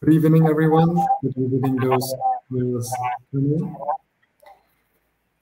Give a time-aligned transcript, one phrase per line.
[0.00, 0.94] Good evening, everyone.
[1.22, 2.14] Good evening, those
[2.50, 3.94] who are.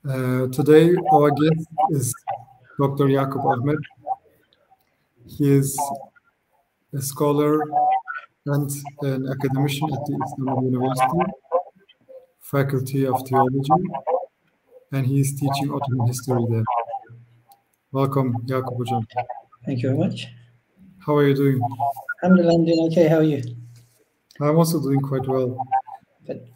[0.03, 2.11] Uh, today, our guest is
[2.79, 3.05] Dr.
[3.05, 3.77] Yaqub Ahmed.
[5.27, 5.79] He is
[6.91, 7.61] a scholar
[8.47, 8.71] and
[9.03, 11.19] an academician at the Islamic University,
[12.39, 13.83] Faculty of Theology,
[14.91, 16.63] and he is teaching Ottoman history there.
[17.91, 19.05] Welcome, Hojam.
[19.67, 20.29] Thank you very much.
[21.05, 21.61] How are you doing?
[22.23, 23.07] I'm doing okay.
[23.07, 23.43] How are you?
[24.41, 25.57] I'm also doing quite well.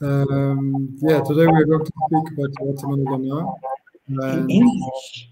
[0.02, 3.55] Um, yeah, today we're going to speak about the Ottoman ulama.
[4.07, 5.30] In English.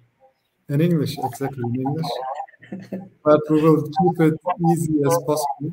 [0.69, 2.11] In English, exactly, in English.
[3.23, 4.39] but we will keep it
[4.71, 5.71] easy as possible.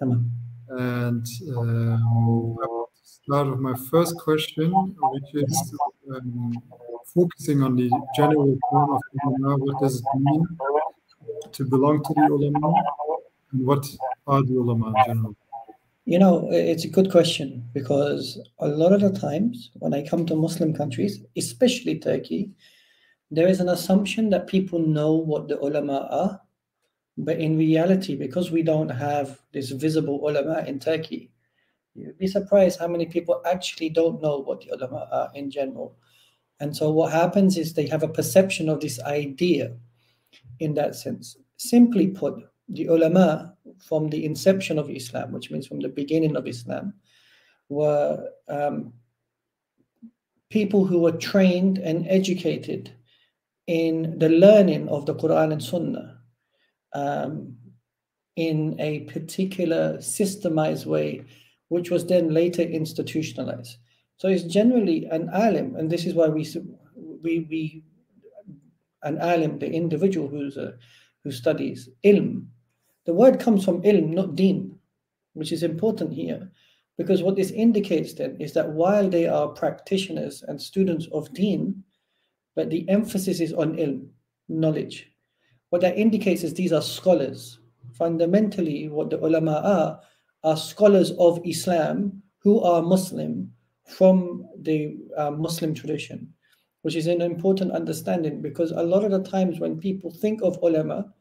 [0.00, 4.72] And um, I to start with my first question,
[5.12, 5.74] which is
[6.12, 6.52] um,
[7.14, 9.56] focusing on the general term of ulama.
[9.64, 10.46] What does it mean
[11.52, 12.74] to belong to the ulama?
[13.52, 13.86] And what
[14.26, 15.36] are the ulama in general?
[16.10, 20.26] You know, it's a good question because a lot of the times when I come
[20.26, 22.50] to Muslim countries, especially Turkey,
[23.30, 26.40] there is an assumption that people know what the ulama are.
[27.16, 31.30] But in reality, because we don't have this visible ulama in Turkey,
[31.94, 35.94] you'd be surprised how many people actually don't know what the ulama are in general.
[36.58, 39.76] And so what happens is they have a perception of this idea
[40.58, 41.36] in that sense.
[41.56, 42.34] Simply put,
[42.70, 46.94] the ulama from the inception of Islam, which means from the beginning of Islam,
[47.68, 48.92] were um,
[50.50, 52.92] people who were trained and educated
[53.66, 56.18] in the learning of the Quran and Sunnah
[56.92, 57.56] um,
[58.36, 61.24] in a particular systemized way,
[61.68, 63.76] which was then later institutionalized.
[64.16, 66.46] So it's generally an alim, and this is why we
[67.22, 67.84] we we
[69.02, 70.74] an alim, the individual who's a,
[71.24, 72.46] who studies ilm.
[73.06, 74.78] The word comes from ilm, not deen,
[75.34, 76.50] which is important here,
[76.98, 81.82] because what this indicates then is that while they are practitioners and students of deen,
[82.54, 84.08] but the emphasis is on ilm,
[84.48, 85.10] knowledge.
[85.70, 87.58] What that indicates is these are scholars.
[87.94, 90.00] Fundamentally, what the ulama are
[90.42, 93.52] are scholars of Islam who are Muslim
[93.86, 96.32] from the uh, Muslim tradition,
[96.82, 100.58] which is an important understanding because a lot of the times when people think of
[100.62, 101.12] ulama,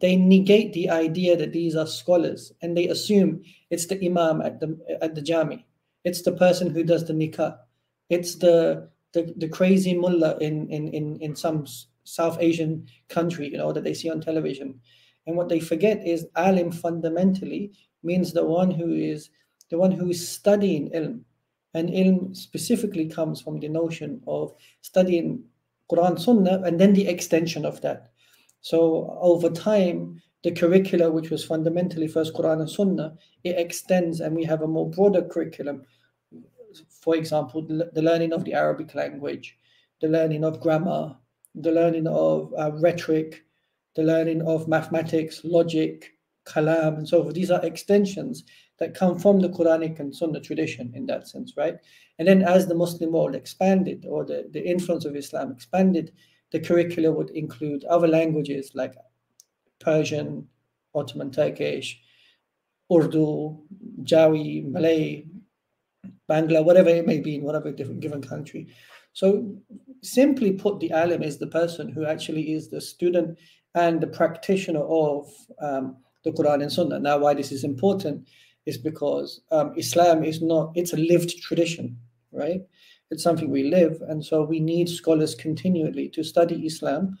[0.00, 4.60] they negate the idea that these are scholars and they assume it's the imam at
[4.60, 5.66] the at the jami,
[6.04, 7.58] it's the person who does the nikah,
[8.08, 11.66] it's the the, the crazy mullah in, in in in some
[12.04, 14.80] South Asian country, you know, that they see on television.
[15.26, 17.72] And what they forget is alim fundamentally
[18.02, 19.30] means the one who is
[19.70, 21.20] the one who is studying ilm.
[21.74, 25.44] And ilm specifically comes from the notion of studying
[25.92, 28.10] Quran Sunnah and then the extension of that.
[28.68, 34.36] So over time, the curricula, which was fundamentally first Quran and Sunnah, it extends and
[34.36, 35.84] we have a more broader curriculum.
[36.90, 39.56] For example, the, learning of the Arabic language,
[40.02, 41.16] the learning of grammar,
[41.54, 43.42] the learning of uh, rhetoric,
[43.96, 46.12] the learning of mathematics, logic,
[46.44, 47.34] kalam, and so forth.
[47.34, 48.44] These are extensions
[48.80, 51.78] that come from the Quranic and Sunnah tradition in that sense, right?
[52.18, 56.12] And then as the Muslim world expanded or the, the influence of Islam expanded,
[56.52, 58.94] the curricula would include other languages like
[59.80, 60.48] Persian,
[60.94, 62.00] Ottoman Turkish,
[62.92, 63.58] Urdu,
[64.02, 65.26] Jawi, Malay,
[66.28, 68.68] Bangla, whatever it may be in whatever different given country.
[69.12, 69.56] So
[70.02, 73.38] simply put, the alim is the person who actually is the student
[73.74, 76.98] and the practitioner of um, the Quran and Sunnah.
[76.98, 78.28] Now, why this is important
[78.66, 81.98] is because um, Islam is not, it's a lived tradition,
[82.32, 82.62] right?
[83.10, 84.02] It's something we live.
[84.08, 87.18] And so we need scholars continually to study Islam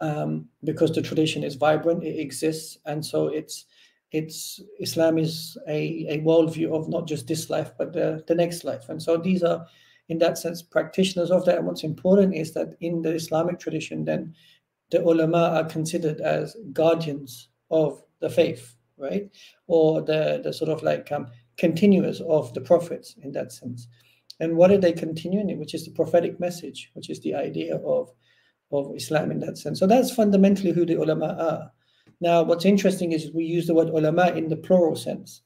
[0.00, 2.78] um, because the tradition is vibrant, it exists.
[2.86, 3.66] And so it's,
[4.12, 8.64] it's Islam is a, a worldview of not just this life, but the, the next
[8.64, 8.88] life.
[8.88, 9.66] And so these are,
[10.08, 11.58] in that sense, practitioners of that.
[11.58, 14.34] And what's important is that in the Islamic tradition, then
[14.90, 19.30] the ulama are considered as guardians of the faith, right?
[19.68, 23.86] Or the, the sort of like um, continuers of the prophets in that sense.
[24.40, 25.50] And what are they continuing?
[25.50, 25.58] In?
[25.58, 28.10] Which is the prophetic message, which is the idea of,
[28.72, 29.78] of Islam in that sense.
[29.78, 31.72] So that's fundamentally who the ulama are.
[32.20, 35.42] Now, what's interesting is we use the word ulama in the plural sense,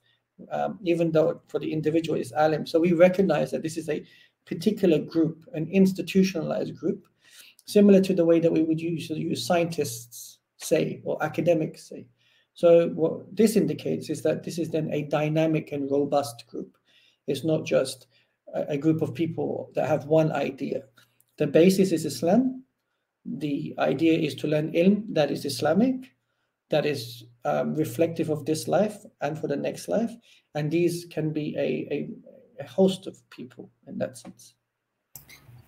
[0.50, 2.66] um, even though for the individual is alim.
[2.66, 4.04] So we recognize that this is a
[4.46, 7.06] particular group, an institutionalized group,
[7.66, 12.06] similar to the way that we would use, use scientists say or academics say.
[12.54, 16.76] So what this indicates is that this is then a dynamic and robust group.
[17.26, 18.06] It's not just
[18.54, 20.84] a, group of people that have one idea.
[21.38, 22.64] The basis is Islam.
[23.24, 26.14] The idea is to learn ilm that is Islamic.
[26.70, 30.10] that is um, reflective of this life and for the next life.
[30.54, 32.08] And these can be a, a,
[32.64, 34.54] a host of people in that sense.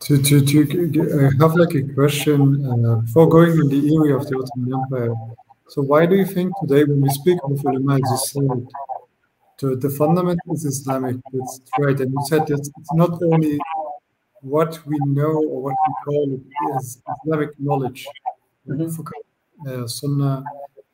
[0.00, 4.36] To, to, to have like a question uh, before going in the area of the
[4.36, 5.14] Ottoman Empire.
[5.68, 8.34] So why do you think today when we speak of ulama, as
[9.58, 13.58] the, the fundament is Islamic, it's right, and you said it's, it's not only
[14.42, 18.06] what we know or what we call it is Islamic knowledge,
[18.68, 19.68] mm-hmm.
[19.68, 20.44] uh, Sunnah,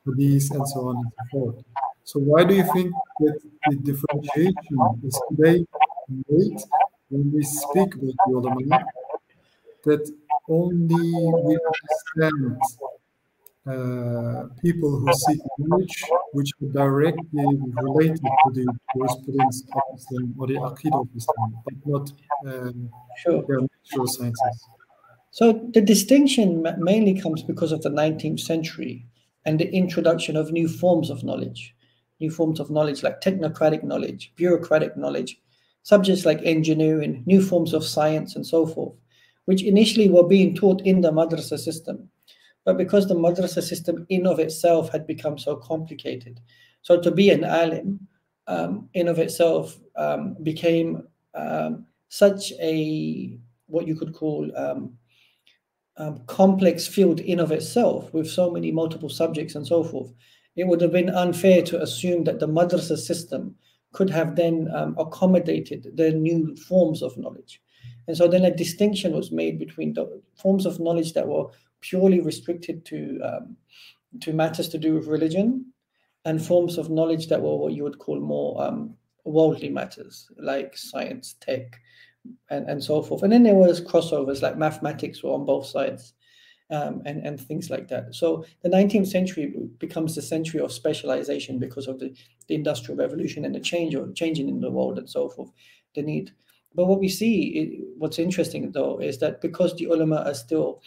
[0.05, 1.65] Hadith, and so on and so forth.
[2.05, 3.39] So why do you think that
[3.69, 5.65] the differentiation is today
[6.29, 6.59] made
[7.09, 8.85] when we speak about the ulama
[9.85, 10.11] that
[10.49, 11.11] only
[11.45, 12.57] we understand
[13.65, 17.45] uh, people who seek knowledge which are directly
[17.81, 22.11] related to the jurisprudence of Islam or the Aqidah of Islam, but not
[22.45, 22.89] um,
[23.19, 23.43] sure.
[23.47, 24.67] their natural sciences.
[25.31, 29.05] So the distinction mainly comes because of the 19th century
[29.45, 31.73] and the introduction of new forms of knowledge,
[32.19, 35.39] new forms of knowledge like technocratic knowledge, bureaucratic knowledge,
[35.83, 38.95] subjects like engineering, new forms of science, and so forth,
[39.45, 42.09] which initially were being taught in the madrasa system
[42.65, 46.39] but because the madrasa system in of itself had become so complicated.
[46.81, 48.07] So to be an alim
[48.47, 53.37] um, in of itself um, became um, such a
[53.67, 54.93] what you could call um,
[55.97, 60.13] um, complex field in of itself with so many multiple subjects and so forth.
[60.55, 63.55] It would have been unfair to assume that the madrasa system
[63.91, 67.61] could have then um, accommodated the new forms of knowledge.
[68.07, 71.47] And so then a distinction was made between the forms of knowledge that were
[71.83, 73.57] purely restricted to um,
[74.21, 75.65] to matters to do with religion
[76.25, 78.95] and forms of knowledge that were what you would call more um,
[79.25, 81.79] worldly matters like science, tech,
[82.49, 83.23] and, and so forth.
[83.23, 86.13] And then there was crossovers like mathematics were on both sides.
[86.69, 88.15] Um, and, and things like that.
[88.15, 92.15] So the 19th century becomes the century of specialization because of the,
[92.47, 95.51] the industrial revolution and the change or changing in the world and so forth,
[95.93, 96.31] the need.
[96.73, 100.81] But what we see, what's interesting though, is that because the ulama are still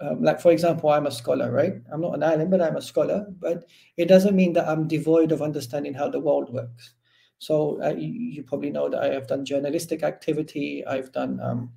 [0.00, 1.74] um, like for example i'm a scholar right?
[1.92, 3.26] I'm not an alim but i'm a scholar.
[3.38, 6.94] But it doesn't mean that i'm devoid of understanding how the world works.
[7.38, 10.84] So uh, you, you, probably know that i have done journalistic activity.
[10.86, 11.72] I've done um,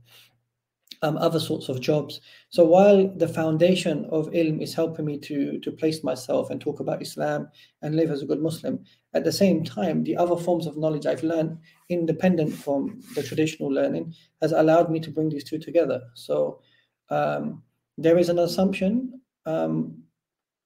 [1.02, 2.22] um, other sorts of jobs.
[2.50, 6.80] So while the foundation of ilm is helping me to to place myself and talk
[6.80, 7.50] about islam
[7.81, 11.06] and live as a good muslim at the same time the other forms of knowledge
[11.06, 11.58] i've learned
[11.90, 16.02] independent from the traditional learning has allowed me to bring these two together.
[16.13, 16.62] So
[17.10, 17.63] um,
[17.98, 20.04] there is an assumption um,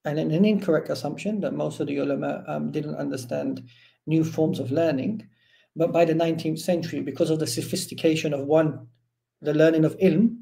[0.06, 3.64] and an incorrect assumption that most of the ulama um, didn't understand
[4.08, 5.28] new forms of learning.
[5.76, 8.88] But by the 19th century, because of the sophistication of one,
[9.42, 10.38] the learning of ilm,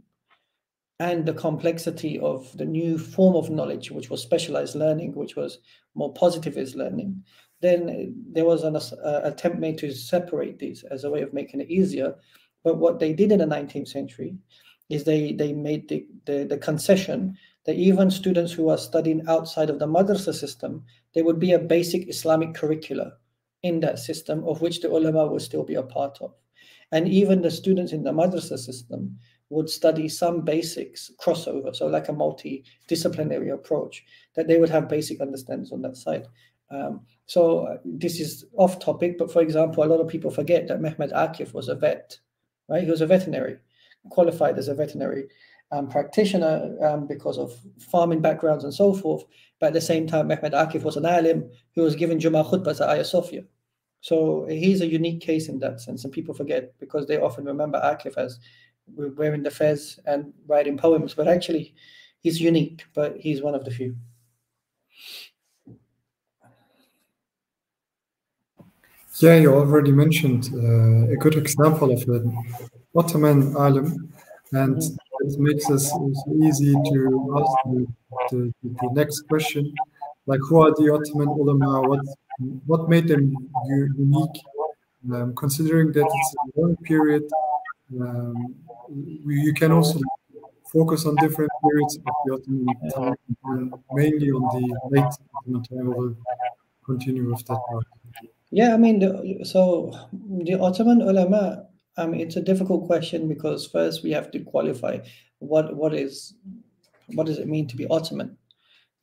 [0.99, 5.59] and the complexity of the new form of knowledge, which was specialized learning, which was
[5.95, 7.23] more positivist learning,
[7.61, 11.61] then there was an uh, attempt made to separate these as a way of making
[11.61, 12.15] it easier.
[12.63, 14.35] But what they did in the 19th century
[14.89, 19.69] is they they made the, the, the concession that even students who are studying outside
[19.69, 20.83] of the madrasa system,
[21.13, 23.13] there would be a basic Islamic curricula
[23.63, 26.33] in that system of which the ulama would still be a part of.
[26.91, 29.19] And even the students in the madrasa system
[29.49, 34.03] would study some basics crossover, so like a multidisciplinary approach,
[34.35, 36.27] that they would have basic understandings on that side.
[36.71, 40.67] Um, so uh, this is off topic, but for example, a lot of people forget
[40.67, 42.17] that Mehmed Akif was a vet,
[42.67, 42.83] right?
[42.83, 43.57] He was a veterinary
[44.09, 45.27] qualified as a veterinary
[45.71, 47.53] um, practitioner um, because of
[47.91, 49.23] farming backgrounds and so forth.
[49.59, 52.81] But at the same time, Mehmed Akif was an alim who was given Jummah khutbahs
[52.81, 53.43] at Hagia Sophia.
[54.01, 57.79] So he's a unique case in that sense, and people forget because they often remember
[57.79, 58.39] Akif as
[58.95, 61.75] wearing the fez and writing poems, but actually
[62.21, 63.95] he's unique, but he's one of the few.
[69.19, 72.33] Yeah, you already mentioned uh, a good example of an
[72.95, 74.11] Ottoman alim,
[74.53, 75.27] and mm-hmm.
[75.27, 75.91] it makes us
[76.41, 77.87] easy to ask the,
[78.31, 79.73] the, the, next question,
[80.25, 81.81] like who are the Ottoman ulama?
[81.87, 82.01] What
[82.65, 83.35] what made them
[83.67, 84.41] unique?
[85.13, 87.23] Um, considering that it's a long period,
[88.01, 88.55] um,
[89.25, 89.99] you can also
[90.71, 93.15] focus on different periods of the Ottoman
[93.45, 95.93] time, mainly on the late Ottoman time.
[95.95, 96.15] We'll
[96.85, 97.85] continue with that part.
[98.51, 101.68] Yeah, I mean, the, so the Ottoman ulama,
[101.99, 104.99] I mean, it's a difficult question because first we have to qualify
[105.39, 106.33] what what is
[107.15, 108.37] what does it mean to be Ottoman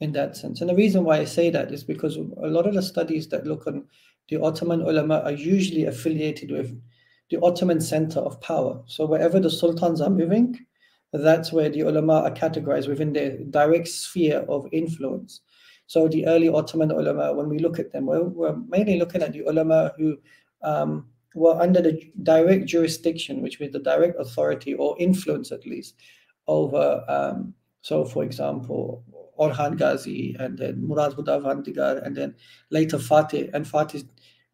[0.00, 0.61] in that sense.
[0.61, 3.47] And the reason why I say that is because a lot of the studies that
[3.47, 3.85] look on
[4.29, 6.81] the Ottoman ulama are usually affiliated with
[7.31, 8.83] the Ottoman center of power.
[8.87, 10.59] So wherever the sultans are moving,
[11.12, 15.41] that's where the ulama are categorized within their direct sphere of influence.
[15.87, 19.33] So the early Ottoman ulama, when we look at them, we're, we're mainly looking at
[19.33, 20.19] the ulama who
[20.62, 25.95] um, were under the direct jurisdiction, which means the direct authority or influence at least
[26.49, 27.05] over.
[27.09, 29.05] Um, so, for example,
[29.38, 32.35] Orhan Ghazi and then Murad Hudavandigar and then
[32.71, 34.05] later Fatih and Fatih's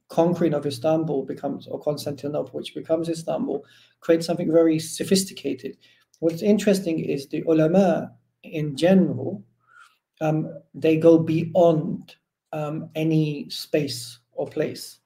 [0.09, 3.65] conquering of Istanbul becomes or Constantinople, which becomes Istanbul,
[4.01, 5.79] creates something very sophisticated.
[6.19, 8.13] What's interesting is the ulama
[8.43, 9.43] in general
[10.21, 12.17] um, they go beyond
[12.53, 14.99] um, any space or place.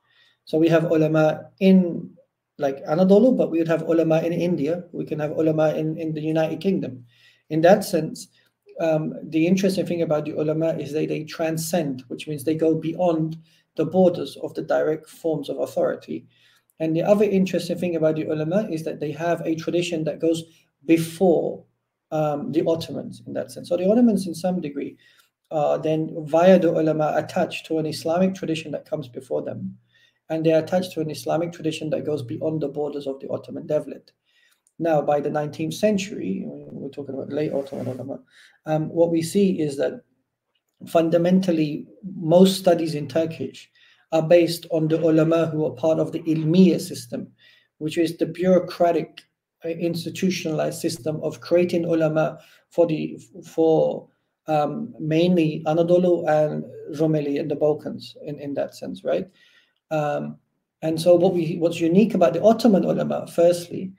[0.47, 2.11] So we have ulama in
[2.59, 4.85] like Anadolu, but we would have ulama in India.
[4.93, 7.05] We can have ulama in, in the United Kingdom.
[7.51, 8.29] In that sense,
[8.81, 12.75] um, the interesting thing about the ulama is that they transcend, which means they go
[12.75, 13.37] beyond
[13.77, 16.27] the borders of the direct forms of authority.
[16.81, 20.21] And the other interesting thing about the ulama is that they have a tradition that
[20.21, 20.45] goes
[20.87, 21.65] before
[22.11, 23.69] um, the Ottomans in that sense.
[23.69, 24.97] So the Ottomans, in some degree,
[25.51, 29.77] uh, then via the ulama attached to an Islamic tradition that comes before them,
[30.29, 33.29] and they are attached to an Islamic tradition that goes beyond the borders of the
[33.29, 34.11] Ottoman Devlet.
[34.79, 38.21] Now, by the 19th century, we're talking about late Ottoman ulama,
[38.67, 40.03] um, what we see is that
[40.87, 43.71] fundamentally most studies in Turkish
[44.13, 47.29] are based on the ulama who are part of the ilmiya system,
[47.79, 49.23] which is the bureaucratic
[49.65, 52.39] institutionalized system of creating ulama
[52.71, 54.09] for the for
[54.49, 56.65] um, mainly Anadolu and
[56.97, 59.29] Rumeli in the Balkans in, in that sense, right?
[59.91, 60.39] Um,
[60.83, 63.93] and so what we what's unique about the Ottoman ulama, firstly,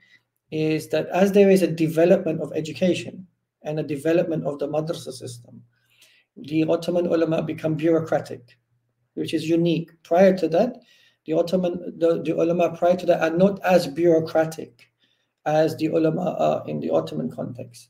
[0.50, 3.26] is that as there is a development of education
[3.62, 5.62] and a development of the madrasa system,
[6.36, 8.56] the Ottoman ulama become bureaucratic,
[9.14, 9.90] which is unique.
[10.02, 10.76] Prior to that,
[11.26, 14.88] the Ottoman the, the ulama prior to that are not as bureaucratic
[15.44, 17.88] as the ulama are in the Ottoman context.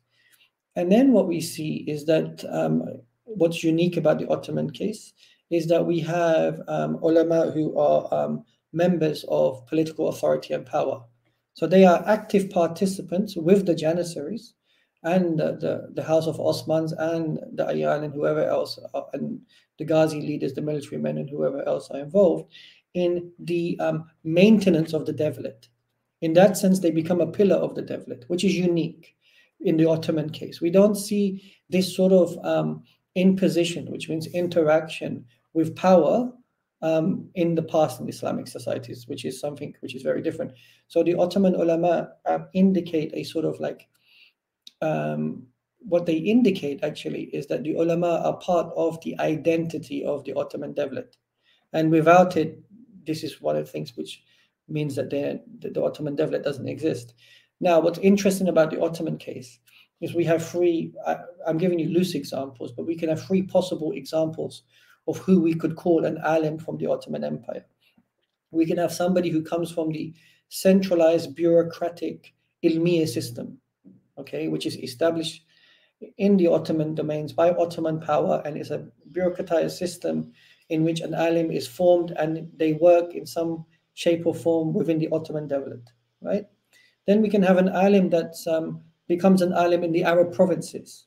[0.76, 2.84] And then what we see is that um,
[3.24, 5.12] what's unique about the Ottoman case
[5.50, 11.02] is that we have um, ulama who are um, members of political authority and power.
[11.54, 14.54] So they are active participants with the Janissaries
[15.02, 19.40] and the, the, the House of Osmans and the Ayan and whoever else, are, and
[19.78, 22.52] the Ghazi leaders, the military men, and whoever else are involved
[22.94, 25.68] in the um, maintenance of the devlet.
[26.20, 29.14] In that sense, they become a pillar of the devlet, which is unique
[29.60, 30.60] in the Ottoman case.
[30.60, 32.82] We don't see this sort of um,
[33.14, 35.24] imposition, which means interaction
[35.54, 36.32] with power
[36.82, 40.52] um, in the past in Islamic societies, which is something which is very different.
[40.86, 43.88] So the Ottoman ulama uh, indicate a sort of like
[44.80, 45.46] um,
[45.80, 50.34] what they indicate actually is that the ulama are part of the identity of the
[50.34, 51.16] Ottoman devlet,
[51.72, 52.62] and without it,
[53.06, 54.22] this is one of the things which
[54.68, 57.14] means that the, the Ottoman devlet doesn't exist.
[57.60, 59.58] Now, what's interesting about the Ottoman case
[60.00, 63.42] is we have three, I, I'm giving you loose examples, but we can have three
[63.42, 64.62] possible examples
[65.08, 67.64] of who we could call an alim from the Ottoman Empire.
[68.50, 70.14] We can have somebody who comes from the
[70.48, 73.58] centralized bureaucratic ilmiya system,
[74.18, 75.44] okay, which is established
[76.18, 80.32] in the Ottoman domains by Ottoman power and is a bureaucratized system
[80.68, 84.98] in which an alim is formed and they work in some shape or form within
[84.98, 85.82] the Ottoman Devlet,
[86.20, 86.46] right?
[87.06, 91.06] Then we can have an alim that um, becomes an alim in the Arab provinces.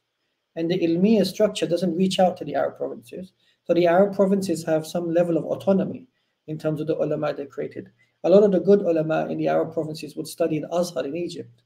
[0.56, 3.32] And the ilmiya structure doesn't reach out to the Arab provinces.
[3.66, 6.08] So the Arab provinces have some level of autonomy
[6.48, 7.90] in terms of the ulama they created.
[8.24, 11.16] A lot of the good ulama in the Arab provinces would study in Azhar in
[11.16, 11.64] Egypt,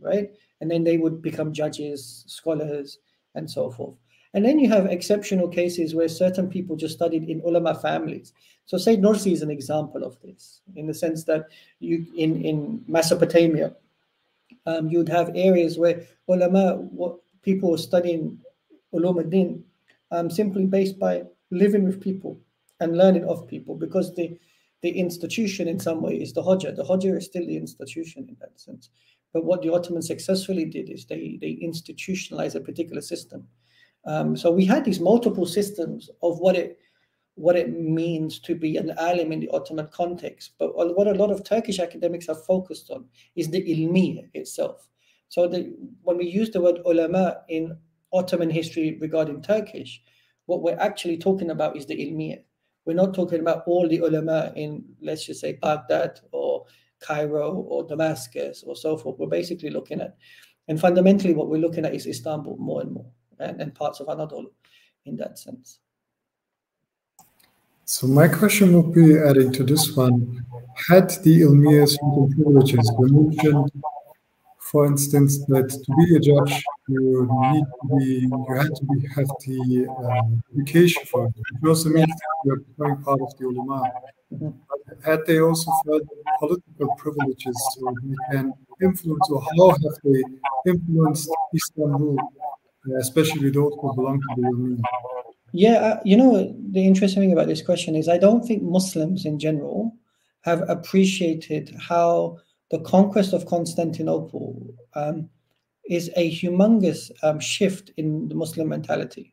[0.00, 0.30] right?
[0.60, 2.98] And then they would become judges, scholars,
[3.34, 3.96] and so forth.
[4.34, 8.32] And then you have exceptional cases where certain people just studied in ulama families.
[8.66, 11.46] So Sayyid Nursi is an example of this, in the sense that
[11.80, 13.74] you in, in Mesopotamia,
[14.66, 18.38] um, you'd have areas where ulama, what people were studying
[18.92, 19.64] ulum ad-din,
[20.10, 22.40] um, simply based by living with people
[22.80, 24.38] and learning of people, because the
[24.82, 26.74] the institution in some way is the Hoja.
[26.74, 28.90] The Hoja is still the institution in that sense.
[29.32, 33.46] But what the Ottomans successfully did is they, they institutionalized a particular system.
[34.04, 36.78] Um, so we had these multiple systems of what it
[37.34, 40.52] what it means to be an alim in the Ottoman context.
[40.58, 43.04] But what a lot of Turkish academics have focused on
[43.36, 44.88] is the ilmi itself.
[45.28, 47.76] So the, when we use the word ulama in
[48.12, 50.02] Ottoman history regarding Turkish,
[50.48, 52.38] what we're actually talking about is the ilmi.
[52.86, 56.64] We're not talking about all the ulama in, let's just say, Baghdad or
[57.00, 59.18] Cairo or Damascus or so forth.
[59.18, 60.16] We're basically looking at,
[60.66, 63.04] and fundamentally, what we're looking at is Istanbul more and more
[63.38, 64.46] and, and parts of Anadolu
[65.04, 65.80] in that sense.
[67.84, 70.46] So my question would be adding to this one,
[70.88, 71.86] had the Ilmiya
[72.34, 73.70] privileges were mentioned
[74.70, 79.06] for instance, that to be a judge, you need to be, you had to be,
[79.16, 81.32] have the um, education for it.
[81.62, 83.90] It also means that you're becoming part of the ulama.
[84.32, 84.50] Mm-hmm.
[85.04, 86.04] Had they also further
[86.38, 90.22] political privileges so they can influence, or how have they
[90.66, 92.18] influenced Istanbul,
[93.00, 94.82] especially those who belong to the ulama?
[95.52, 99.24] Yeah, uh, you know, the interesting thing about this question is I don't think Muslims
[99.24, 99.94] in general
[100.42, 102.38] have appreciated how
[102.70, 105.28] the conquest of Constantinople um,
[105.88, 109.32] is a humongous um, shift in the Muslim mentality.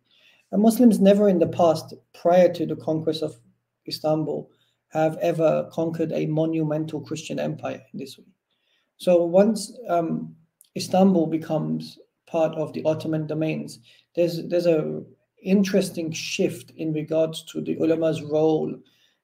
[0.52, 3.36] And Muslims never in the past, prior to the conquest of
[3.88, 4.50] Istanbul,
[4.90, 8.26] have ever conquered a monumental Christian empire in this way.
[8.98, 10.36] So once um,
[10.78, 13.80] Istanbul becomes part of the Ottoman domains,
[14.16, 15.04] there's there's a
[15.44, 18.76] interesting shift in regards to the ulama's role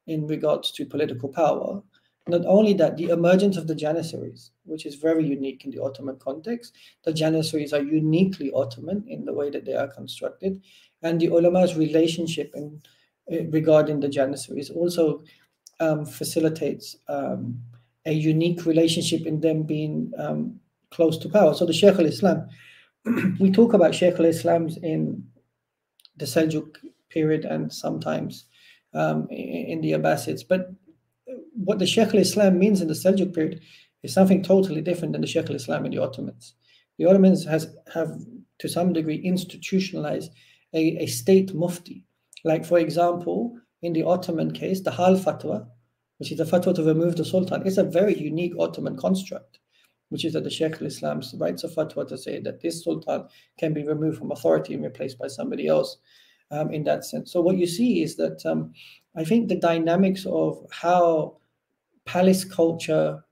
[0.06, 1.82] in regards to political power
[2.28, 6.18] not only that, the emergence of the Janissaries, which is very unique in the Ottoman
[6.18, 10.62] context, the Janissaries are uniquely Ottoman in the way that they are constructed,
[11.02, 12.82] and the ulama's relationship in,
[13.32, 15.24] uh, regarding the Janissaries also
[15.80, 17.60] um, facilitates um,
[18.06, 20.60] a unique relationship in them being um,
[20.92, 21.54] close to power.
[21.56, 22.48] So the Sheikh al-Islam,
[23.40, 25.28] we talk about Sheikh al-Islams in
[26.18, 26.78] the Seljuk
[27.10, 28.46] period and sometimes
[28.94, 30.72] um, in the Abbasids, but
[31.54, 33.62] what the Sheikh al-Islam means in the Seljuk period
[34.04, 36.56] is something totally different than the Sheikh al-Islam in the Ottomans.
[36.98, 38.12] The Ottomans has have
[38.60, 40.32] to some degree institutionalized
[40.74, 42.06] a, a state mufti.
[42.44, 45.68] Like for example, in the Ottoman case, the Hal fatwa,
[46.18, 49.60] which is the fatwa to remove the Sultan, is a very unique Ottoman construct,
[50.10, 53.28] which is that the Sheikh al-Islam writes a fatwa to say that this Sultan
[53.60, 55.98] can be removed from authority and replaced by somebody else
[56.52, 57.32] um, in that sense.
[57.32, 58.74] So what you see is that um,
[59.16, 61.38] I think the dynamics of how
[62.06, 63.24] palace culture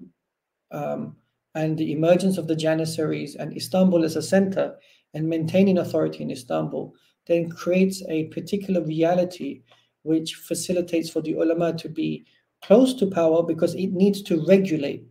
[0.71, 1.15] um,
[1.55, 4.77] and the emergence of the Janissaries and Istanbul as a center
[5.13, 6.93] and maintaining authority in Istanbul
[7.27, 9.61] then creates a particular reality
[10.03, 12.25] which facilitates for the ulama to be
[12.61, 15.05] close to power because it needs to regulate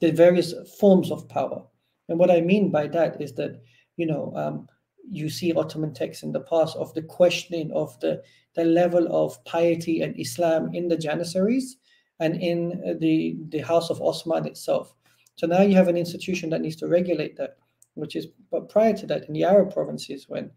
[0.00, 1.62] the various forms of power.
[2.08, 3.60] And what I mean by that is that,
[3.96, 4.68] you know, um,
[5.08, 8.22] you see Ottoman texts in the past of the questioning of the,
[8.54, 11.76] the level of piety and Islam in the Janissaries
[12.18, 14.94] and in the, the House of Osman itself.
[15.36, 17.56] So now you have an institution that needs to regulate that,
[17.94, 20.50] which is, but prior to that, in the Arab provinces, when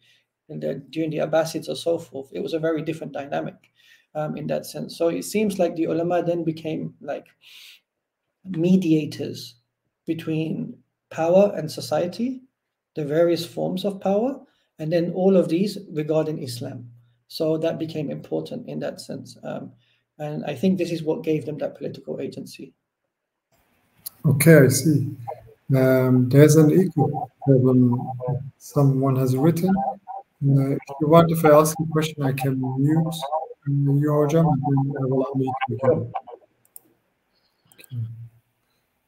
[0.49, 3.71] the, during the Abbasids or so forth, it was a very different dynamic
[4.15, 4.97] um, in that sense.
[4.97, 7.27] So it seems like the ulama then became like
[8.45, 9.55] mediators
[10.05, 10.77] between
[11.09, 12.41] power and society
[12.95, 14.39] the various forms of power,
[14.79, 16.89] and then all of these regarding Islam.
[17.27, 19.37] So that became important in that sense.
[19.43, 19.71] Um,
[20.19, 22.73] and I think this is what gave them that political agency.
[24.25, 25.09] Okay, I see.
[25.75, 27.99] Um, there's an equal problem
[28.57, 29.75] someone has written.
[29.75, 33.15] Uh, if you want, if I ask a question, I can mute
[33.67, 36.11] your jump and then I will unmute again.
[37.73, 38.07] Okay.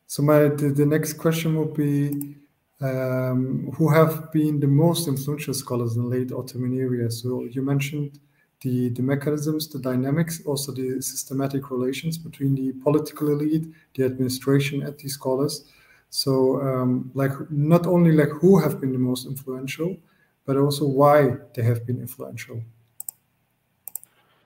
[0.08, 2.38] So my the, the next question will be
[2.82, 7.10] um, who have been the most influential scholars in late Ottoman era.
[7.10, 8.20] So you mentioned
[8.62, 14.84] the, the mechanisms, the dynamics, also the systematic relations between the political elite, the administration,
[14.84, 15.66] and the scholars.
[16.10, 19.98] So, um, like, not only like who have been the most influential,
[20.46, 22.62] but also why they have been influential.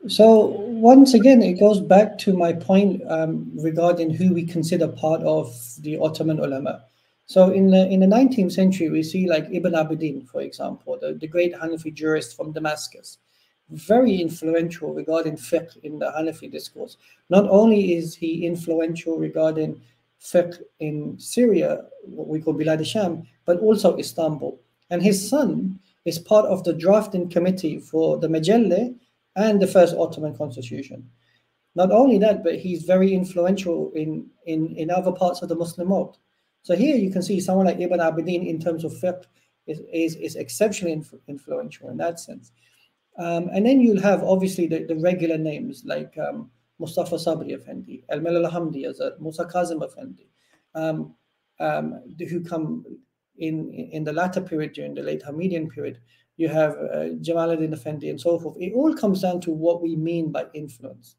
[0.07, 5.21] So once again, it goes back to my point um, regarding who we consider part
[5.21, 6.85] of the Ottoman ulama.
[7.29, 11.13] So in the in the 19th century, we see like Ibn Abidin, for example, the,
[11.13, 13.19] the great Hanafi jurist from Damascus,
[13.69, 16.97] very influential regarding fiqh in the Hanafi discourse.
[17.29, 19.79] Not only is he influential regarding
[20.19, 24.59] fiqh in Syria, what we call Bilad Sham, but also Istanbul.
[24.89, 28.97] And his son is part of the drafting committee for the Majelle
[29.35, 31.07] and the first Ottoman constitution.
[31.75, 35.89] Not only that, but he's very influential in, in, in other parts of the Muslim
[35.89, 36.17] world.
[36.61, 39.23] So here you can see someone like Ibn Abidin in terms of fiqh
[39.67, 42.51] is, is, is exceptionally inf influential in that sense.
[43.17, 48.03] Um, and then you'll have obviously the, the regular names like um, Mustafa Sabri Effendi,
[48.09, 48.85] Elmalılı Hamdi
[49.19, 50.27] Musa Kazim Effendi,
[50.75, 51.13] um,
[51.59, 52.85] um, who come
[53.37, 55.99] in, in the latter period during the late Hamidian period.
[56.37, 58.55] You have uh, Jamaluddin Effendi and so forth.
[58.59, 61.15] It all comes down to what we mean by influence.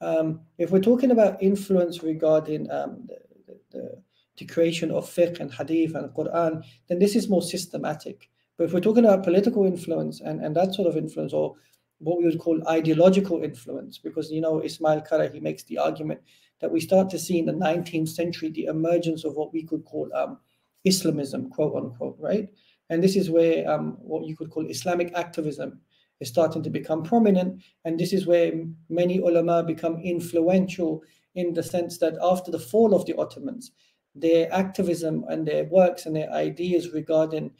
[0.00, 4.02] Um, if we're talking about influence regarding um, the, the
[4.38, 8.30] the creation of fiqh and hadith and Quran, then this is more systematic.
[8.56, 11.54] But if we're talking about political influence and, and that sort of influence, or
[11.98, 16.20] what we would call ideological influence, because you know Ismail Kara he makes the argument
[16.60, 19.84] that we start to see in the 19th century the emergence of what we could
[19.84, 20.38] call um,
[20.84, 22.48] Islamism, quote unquote, right?
[22.90, 25.80] And this is where um, what you could call Islamic activism
[26.20, 27.62] is starting to become prominent.
[27.84, 28.52] And this is where
[28.88, 31.02] many ulama become influential
[31.34, 33.72] in the sense that after the fall of the Ottomans,
[34.20, 37.52] their activism and their works and their ideas regarding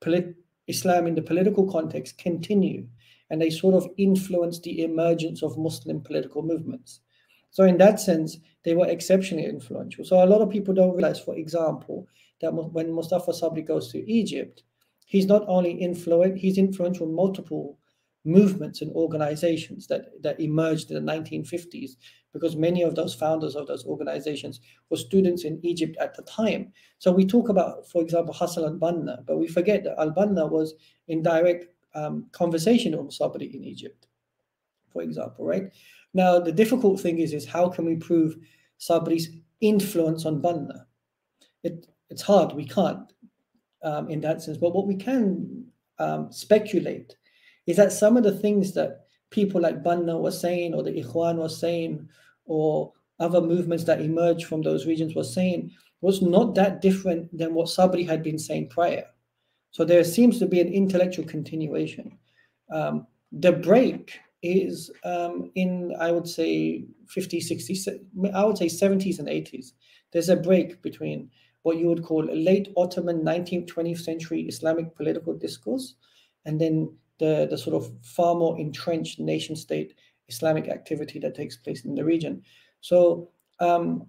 [0.00, 2.86] polit- Islam in the political context continue.
[3.30, 7.00] And they sort of influence the emergence of Muslim political movements.
[7.50, 10.04] So, in that sense, they were exceptionally influential.
[10.04, 12.06] So, a lot of people don't realize, for example,
[12.40, 14.62] that when Mustafa Sabri goes to Egypt,
[15.06, 17.78] he's not only influential, he's influential in multiple
[18.24, 21.92] movements and organizations that, that emerged in the 1950s
[22.32, 26.72] because many of those founders of those organizations were students in Egypt at the time.
[26.98, 30.74] So we talk about, for example, Hassan al-Banna, but we forget that al-Banna was
[31.08, 34.06] in direct um, conversation with Sabri in Egypt,
[34.92, 35.72] for example, right?
[36.14, 38.36] Now, the difficult thing is, is how can we prove
[38.78, 39.30] Sabri's
[39.60, 40.84] influence on Banna?
[41.64, 43.12] It, it's hard, we can't
[43.82, 44.58] um, in that sense.
[44.58, 45.66] But what we can
[45.98, 47.14] um, speculate
[47.70, 51.36] is that some of the things that people like Banna was saying, or the Ikhwan
[51.36, 52.08] was saying,
[52.46, 57.54] or other movements that emerged from those regions was saying, was not that different than
[57.54, 59.04] what Sabri had been saying prior.
[59.70, 62.18] So there seems to be an intellectual continuation.
[62.72, 68.00] Um, the break is um, in, I would say, 50, 60,
[68.34, 69.72] I would say 70s and 80s.
[70.12, 71.30] There's a break between
[71.62, 75.94] what you would call late Ottoman 19th, 20th century Islamic political discourse,
[76.46, 79.94] and then the, the sort of far more entrenched nation state
[80.28, 82.42] Islamic activity that takes place in the region.
[82.80, 83.30] So
[83.60, 84.06] um,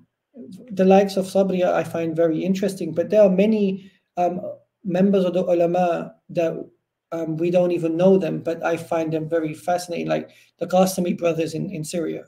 [0.71, 4.41] the likes of Sabria I find very interesting, but there are many um,
[4.84, 6.54] members of the ulama that
[7.12, 11.17] um, we don't even know them, but I find them very fascinating, like the Qasemi
[11.17, 12.24] brothers in, in Syria.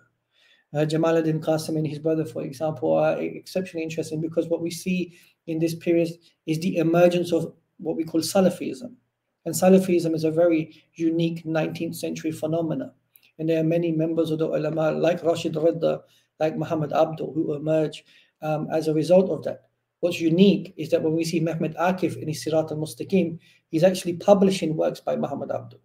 [0.73, 5.17] Uh, Jamaluddin Qasim and his brother, for example, are exceptionally interesting because what we see
[5.47, 6.09] in this period
[6.45, 8.95] is the emergence of what we call Salafism.
[9.45, 12.93] And Salafism is a very unique 19th century phenomena.
[13.39, 16.01] And there are many members of the ulama, like Rashid Rida,
[16.39, 18.05] like Muhammad Abduh, who emerge
[18.41, 19.63] um, as a result of that.
[19.99, 23.83] What's unique is that when we see Mehmet Akif in his Sirat al Mustaqim, he's
[23.83, 25.79] actually publishing works by Muhammad Abduh.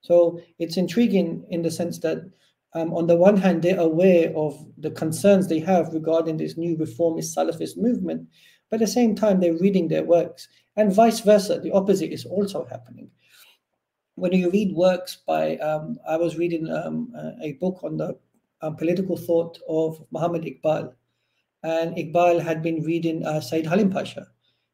[0.00, 2.22] So it's intriguing in the sense that
[2.74, 6.76] um, on the one hand, they're aware of the concerns they have regarding this new
[6.76, 8.28] reformist Salafist movement,
[8.70, 11.60] but at the same time, they're reading their works, and vice versa.
[11.60, 13.10] The opposite is also happening.
[14.14, 18.16] When you read works by, um, I was reading um, a book on the
[18.62, 20.92] um, political thought of Muhammad Iqbal,
[21.62, 24.26] and Iqbal had been reading uh, Sayyid Halim Pasha.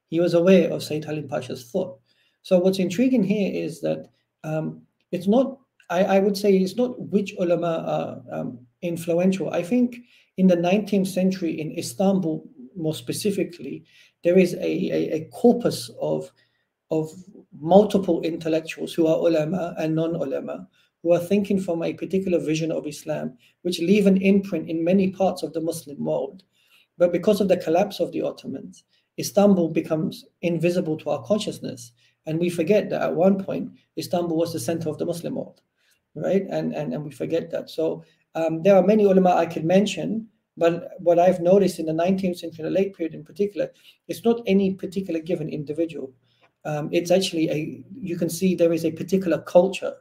[0.08, 1.98] He was aware of Sayyid Halim Pasha's thought.
[2.42, 4.10] So what's intriguing here is that
[4.44, 5.58] um, it's not
[5.90, 9.50] I, I would say it's not which ulama are um, influential.
[9.50, 9.96] I think
[10.36, 13.84] in the 19th century in Istanbul, more specifically,
[14.24, 16.30] there is a, a, a corpus of,
[16.90, 17.10] of
[17.58, 20.68] multiple intellectuals who are ulama and non-ulama
[21.02, 25.10] who are thinking from a particular vision of Islam, which leave an imprint in many
[25.10, 26.42] parts of the Muslim world.
[26.98, 28.84] But because of the collapse of the Ottomans,
[29.18, 31.92] Istanbul becomes invisible to our consciousness.
[32.26, 35.60] And we forget that at one point, Istanbul was the center of the Muslim world
[36.16, 36.44] right?
[36.50, 37.70] And and, and we forget that.
[37.70, 41.92] So um, there are many ulama I could mention, but what I've noticed in the
[41.92, 43.70] 19th century, the late period in particular,
[44.08, 46.12] it's not any particular given individual.
[46.64, 49.94] Um, it's actually a you can see there is a particular culture,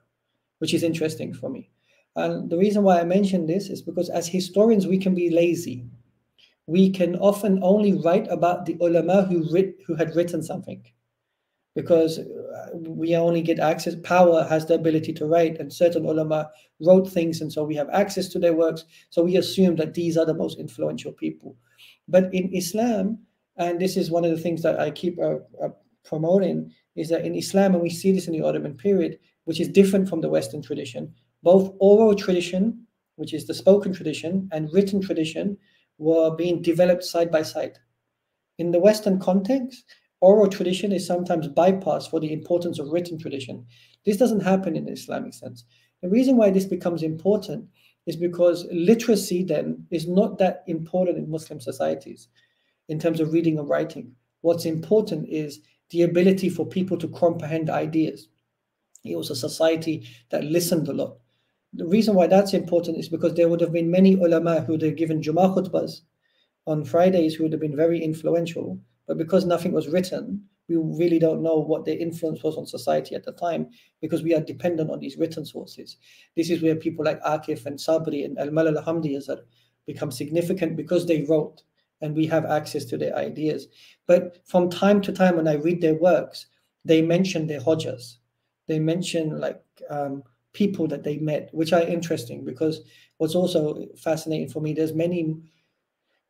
[0.59, 1.69] which is interesting for me.
[2.15, 5.85] And the reason why I mention this is because as historians we can be lazy.
[6.67, 10.83] We can often only write about the ulama who writ, who had written something
[11.75, 13.95] because uh, we only get access.
[14.03, 17.89] Power has the ability to write, and certain ulama wrote things, and so we have
[17.89, 18.85] access to their works.
[19.09, 21.55] So we assume that these are the most influential people.
[22.07, 23.19] But in Islam,
[23.57, 25.69] and this is one of the things that I keep uh, uh,
[26.03, 29.67] promoting, is that in Islam, and we see this in the Ottoman period, which is
[29.67, 32.85] different from the Western tradition, both oral tradition,
[33.17, 35.57] which is the spoken tradition, and written tradition
[35.97, 37.77] were being developed side by side.
[38.57, 39.85] In the Western context,
[40.25, 43.63] oral tradition is sometimes bypassed for the importance of written tradition.
[44.05, 45.65] This doesn't happen in the Islamic sense.
[46.01, 47.67] The reason why this becomes important
[48.07, 52.27] is because literacy then is not that important in Muslim societies
[52.89, 54.15] in terms of reading and writing.
[54.41, 55.59] What's important is
[55.91, 58.27] the ability for people to comprehend ideas.
[59.03, 61.17] It was a society that listened a lot.
[61.73, 64.81] The reason why that's important is because there would have been many ulama who would
[64.81, 66.01] have given Jummah khutbas
[66.65, 71.19] on Fridays who would have been very influential but because nothing was written, we really
[71.19, 73.69] don't know what their influence was on society at the time
[74.01, 75.97] because we are dependent on these written sources.
[76.35, 79.41] This is where people like Akif and Sabri and Al Malal Hamdiyazar
[79.85, 81.61] become significant because they wrote
[82.01, 83.67] and we have access to their ideas.
[84.07, 86.47] But from time to time, when I read their works,
[86.83, 88.17] they mention their Hodjas.
[88.67, 92.81] They mention like um, people that they met, which are interesting because
[93.17, 95.35] what's also fascinating for me, there's many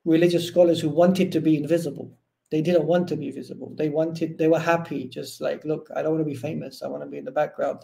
[0.04, 2.18] religious scholars who wanted to be invisible.
[2.56, 3.74] They didn't want to be visible.
[3.76, 6.82] They wanted, they were happy, just like, look, I don't want to be famous.
[6.82, 7.80] I want to be in the background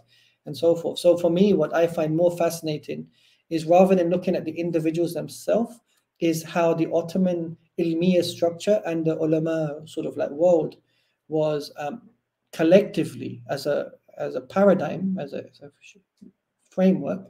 [0.46, 0.98] and so forth.
[0.98, 3.06] So for me, what I find more fascinating
[3.50, 5.78] is rather than looking at the individuals themselves,
[6.22, 10.78] is how the Ottoman ilmiya structure and the ulama sort of like world
[11.28, 12.04] was um,
[12.54, 15.70] collectively as a as a paradigm, as a, as a
[16.70, 17.30] framework,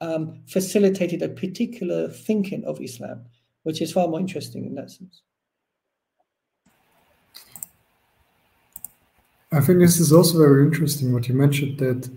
[0.00, 3.24] um, facilitated a particular thinking of Islam,
[3.64, 5.22] which is far more interesting in that sense.
[9.56, 12.10] I think this is also very interesting what you mentioned that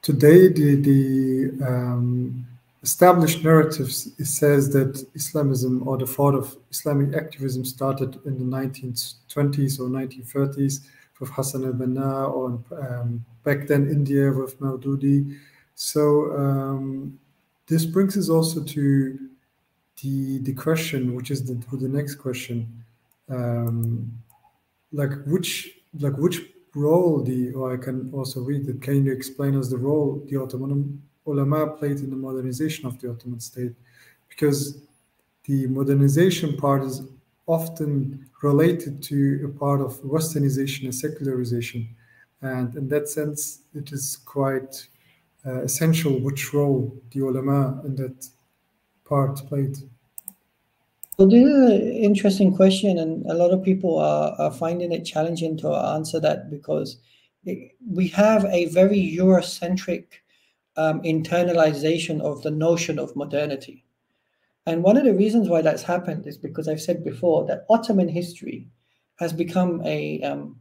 [0.00, 2.46] today the the um,
[2.84, 9.80] established narratives says that Islamism or the thought of Islamic activism started in the 1920s
[9.80, 10.86] or 1930s
[11.18, 15.36] with Hassan al-Banna or um, back then India with Maududi.
[15.74, 16.02] So
[16.38, 17.18] um,
[17.66, 19.18] this brings us also to
[20.00, 22.84] the the question, which is the, the next question,
[23.28, 24.12] um,
[24.92, 28.82] like which like which role the or I can also read that.
[28.82, 33.10] Can you explain us the role the Ottoman ulama played in the modernization of the
[33.10, 33.72] Ottoman state?
[34.28, 34.78] Because
[35.44, 37.02] the modernization part is
[37.46, 41.88] often related to a part of westernization and secularization.
[42.40, 44.86] And in that sense, it is quite
[45.46, 48.28] uh, essential which role the ulama in that
[49.04, 49.76] part played.
[51.16, 55.04] So this is an interesting question, and a lot of people are, are finding it
[55.04, 56.96] challenging to answer that because
[57.44, 60.06] it, we have a very Eurocentric
[60.76, 63.84] um, internalization of the notion of modernity.
[64.66, 68.08] And one of the reasons why that's happened is because I've said before that Ottoman
[68.08, 68.66] history
[69.20, 70.58] has become a, um,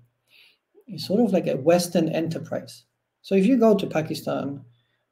[0.97, 2.83] sort of like a Western enterprise.
[3.23, 4.63] So if you go to Pakistan,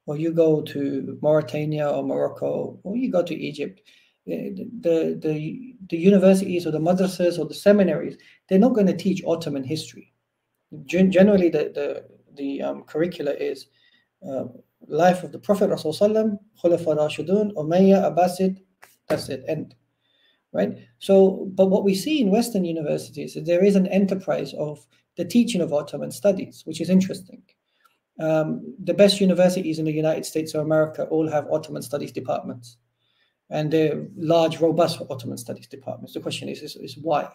[0.05, 3.81] or you go to Mauritania or Morocco, or you go to Egypt,
[4.25, 9.23] the, the, the universities or the madrasas or the seminaries, they're not going to teach
[9.25, 10.13] Ottoman history.
[10.85, 12.05] Gen- generally, the, the,
[12.35, 13.67] the um, curricula is
[14.27, 14.45] uh,
[14.87, 18.61] life of the Prophet Rasulullah, Khulafa Rashidun, Umayyah, Abbasid,
[19.07, 19.75] that's it, end.
[20.53, 20.77] Right?
[20.99, 24.85] So, but what we see in Western universities is there is an enterprise of
[25.17, 27.41] the teaching of Ottoman studies, which is interesting.
[28.19, 32.77] Um, the best universities in the United States of America all have Ottoman studies departments,
[33.51, 36.13] and they're large, robust Ottoman studies departments.
[36.13, 37.29] The question is, is, is why?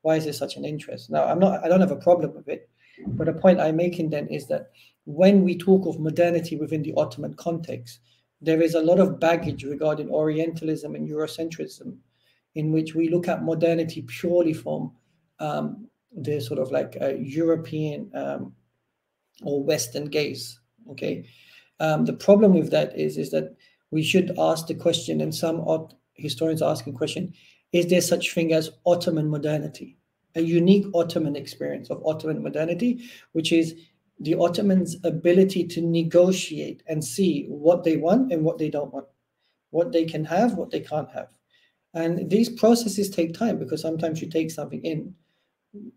[0.00, 1.10] Why is there such an interest?
[1.10, 1.62] Now, I'm not.
[1.62, 2.68] I don't have a problem with it,
[3.06, 4.70] but the point I'm making then is that
[5.04, 8.00] when we talk of modernity within the Ottoman context,
[8.40, 11.96] there is a lot of baggage regarding Orientalism and Eurocentrism,
[12.54, 14.92] in which we look at modernity purely from
[15.38, 18.54] um, the sort of like a European um,
[19.42, 20.60] or Western gaze.
[20.90, 21.28] Okay,
[21.78, 23.54] um, the problem with that is is that
[23.90, 25.64] we should ask the question, and some
[26.14, 27.32] historians are asking question:
[27.72, 29.96] Is there such thing as Ottoman modernity?
[30.34, 33.74] A unique Ottoman experience of Ottoman modernity, which is
[34.20, 39.06] the Ottomans' ability to negotiate and see what they want and what they don't want,
[39.70, 41.28] what they can have, what they can't have.
[41.94, 45.14] And these processes take time because sometimes you take something in,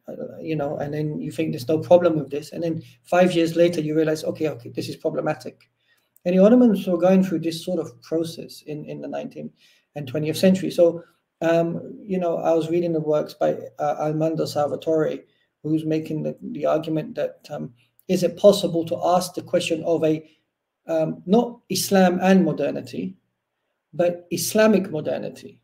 [0.08, 2.52] uh, you know, and then you think there's no problem with this.
[2.52, 5.70] And then five years later, you realize, okay, okay, this is problematic.
[6.26, 9.52] And the Ottomans were going through this sort of process in, in the 19th
[9.96, 10.72] and 20th century.
[10.72, 11.04] So,
[11.42, 15.24] um, you know, I was reading the works by uh, Armando Salvatore,
[15.64, 17.74] who's making the, the argument that um,
[18.08, 20.30] is it possible to ask the question of a
[20.88, 23.16] um, not Islam and modernity,
[23.94, 25.62] but Islamic modernity,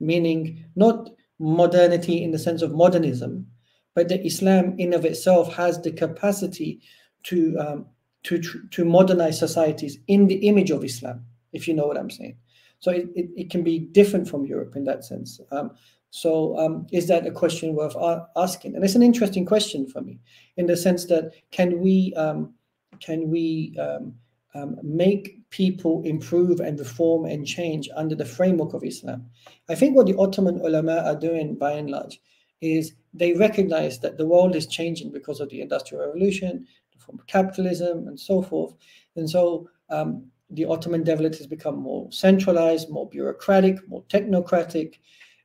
[0.00, 3.46] meaning not modernity in the sense of modernism,
[3.94, 6.80] but that Islam in of itself has the capacity
[7.24, 7.86] to um,
[8.28, 12.36] to to modernize societies in the image of Islam, if you know what I'm saying.
[12.80, 15.40] So it, it, it can be different from Europe in that sense.
[15.50, 15.72] Um,
[16.10, 17.96] so, um, is that a question worth
[18.36, 18.74] asking?
[18.74, 20.20] And it's an interesting question for me,
[20.56, 22.54] in the sense that can we um,
[23.00, 24.14] can we um,
[24.54, 29.26] um, make people improve and reform and change under the framework of Islam?
[29.68, 32.20] I think what the Ottoman ulama are doing, by and large,
[32.60, 36.66] is they recognize that the world is changing because of the Industrial Revolution,
[36.98, 38.74] from capitalism, and so forth.
[39.16, 44.94] And so um, the Ottoman Devlet has become more centralized, more bureaucratic, more technocratic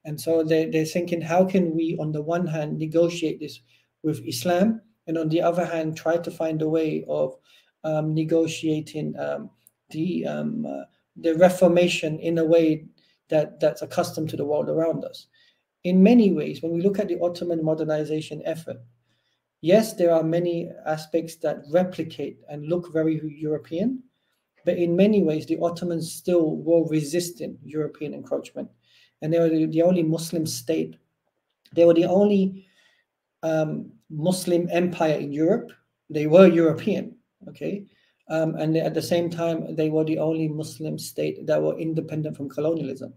[0.05, 3.59] and so they, they're thinking, how can we, on the one hand, negotiate this
[4.03, 7.35] with Islam, and on the other hand, try to find a way of
[7.83, 9.49] um, negotiating um,
[9.91, 10.83] the um, uh,
[11.15, 12.85] the Reformation in a way
[13.29, 15.27] that that's accustomed to the world around us.
[15.83, 18.77] in many ways, when we look at the Ottoman modernization effort,
[19.63, 24.03] yes, there are many aspects that replicate and look very European,
[24.65, 28.69] but in many ways, the Ottomans still were resisting European encroachment.
[29.21, 30.97] And they were the, only Muslim state.
[31.73, 32.67] They were the only
[33.41, 35.71] um, Muslim empire in Europe.
[36.09, 37.15] They were European,
[37.47, 37.85] okay?
[38.27, 42.35] Um, and at the same time, they were the only Muslim state that were independent
[42.35, 43.13] from colonialism.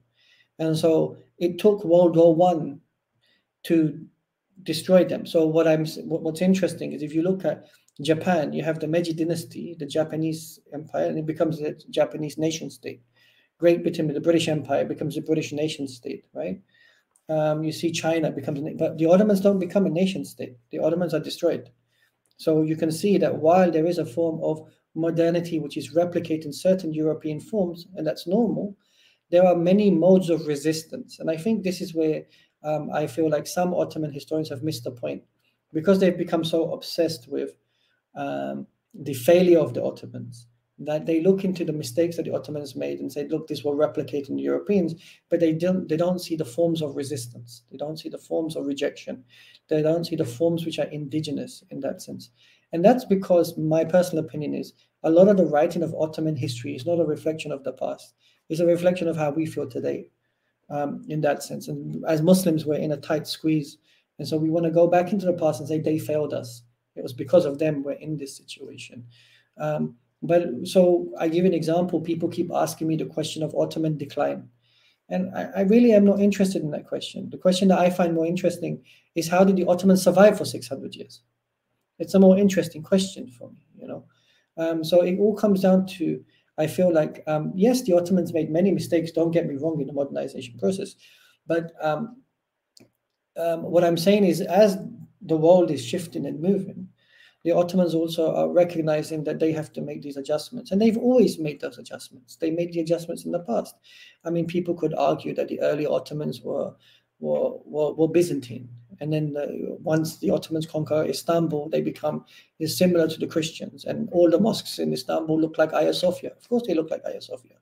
[0.61, 2.81] And so it took World War One
[3.65, 4.07] to
[4.62, 5.27] destroy them.
[5.27, 7.66] So what I'm what's interesting is if you look at
[8.01, 12.71] Japan, you have the Meiji dynasty, the Japanese empire, and it becomes a Japanese nation
[12.71, 13.03] state.
[13.59, 16.61] Great Britain, the British Empire becomes a British nation state, right?
[17.29, 20.57] Um, you see China becomes, but the Ottomans don't become a nation state.
[20.71, 21.71] The Ottomans are destroyed.
[22.37, 24.61] So you can see that while there is a form of
[24.95, 28.77] modernity which is replicating certain European forms, and that's normal,
[29.31, 31.19] there are many modes of resistance.
[31.19, 32.25] And I think this is where
[32.62, 35.23] um, I feel like some Ottoman historians have missed the point
[35.73, 37.51] because they've become so obsessed with
[38.14, 40.47] um, the failure of the Ottomans
[40.79, 43.75] that they look into the mistakes that the Ottomans made and say, look, this will
[43.75, 44.95] replicate in the Europeans,
[45.31, 47.62] but they don't they don't see the forms of resistance.
[47.71, 49.25] They don't see the forms of rejection.
[49.69, 52.31] They don't see the forms which are indigenous in that sense.
[52.73, 56.75] And that's because my personal opinion is a lot of the writing of Ottoman history
[56.75, 58.14] is not a reflection of the past.
[58.49, 60.11] It's a reflection of how we feel today
[60.70, 61.68] um, in that sense.
[61.68, 63.79] And as Muslims, we're in a tight squeeze.
[64.18, 66.62] And so we want to go back into the past and say they failed us.
[66.94, 69.05] It was because of them we're in this situation.
[69.59, 72.00] Um, but so I give an example.
[72.00, 74.48] People keep asking me the question of Ottoman decline.
[75.09, 77.31] And I, I, really am not interested in that question.
[77.31, 78.83] The question that I find more interesting
[79.14, 81.20] is how did the Ottomans survive for 600 years?
[81.98, 84.05] It's a more interesting question for me, you know.
[84.57, 86.24] Um, so it all comes down to
[86.59, 89.11] I feel like um, yes, the Ottomans made many mistakes.
[89.11, 90.95] Don't get me wrong in the modernization process,
[91.47, 92.23] but um,
[93.37, 94.79] um, what I'm saying is as
[95.21, 96.88] the world is shifting and moving,
[97.45, 100.73] the Ottomans also are recognizing that they have to make these adjustments.
[100.73, 102.37] And they've always made those adjustments.
[102.37, 103.77] They made the adjustments in the past.
[104.25, 106.73] I mean, people could argue that the early Ottomans were
[107.19, 108.69] were, were, were Byzantine.
[109.01, 112.25] And then the, once the Ottomans conquer Istanbul, they become
[112.59, 113.85] is similar to the Christians.
[113.85, 116.33] And all the mosques in Istanbul look like Hagia Sophia.
[116.37, 117.57] Of course, they look like Hagia Sophia.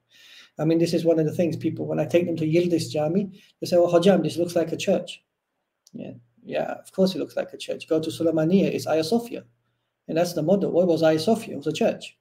[0.59, 2.90] I mean, this is one of the things people, when I take them to Yildiz
[2.90, 5.23] Jami, they say, oh, Hojam, this looks like a church.
[5.92, 6.12] Yeah,
[6.44, 7.88] yeah, of course it looks like a church.
[7.88, 9.44] Go to Sulaimaniya, it's Hagia Sophia.
[10.07, 10.70] And that's the model.
[10.70, 11.55] What was Hagia Sophia?
[11.55, 12.16] It was a church.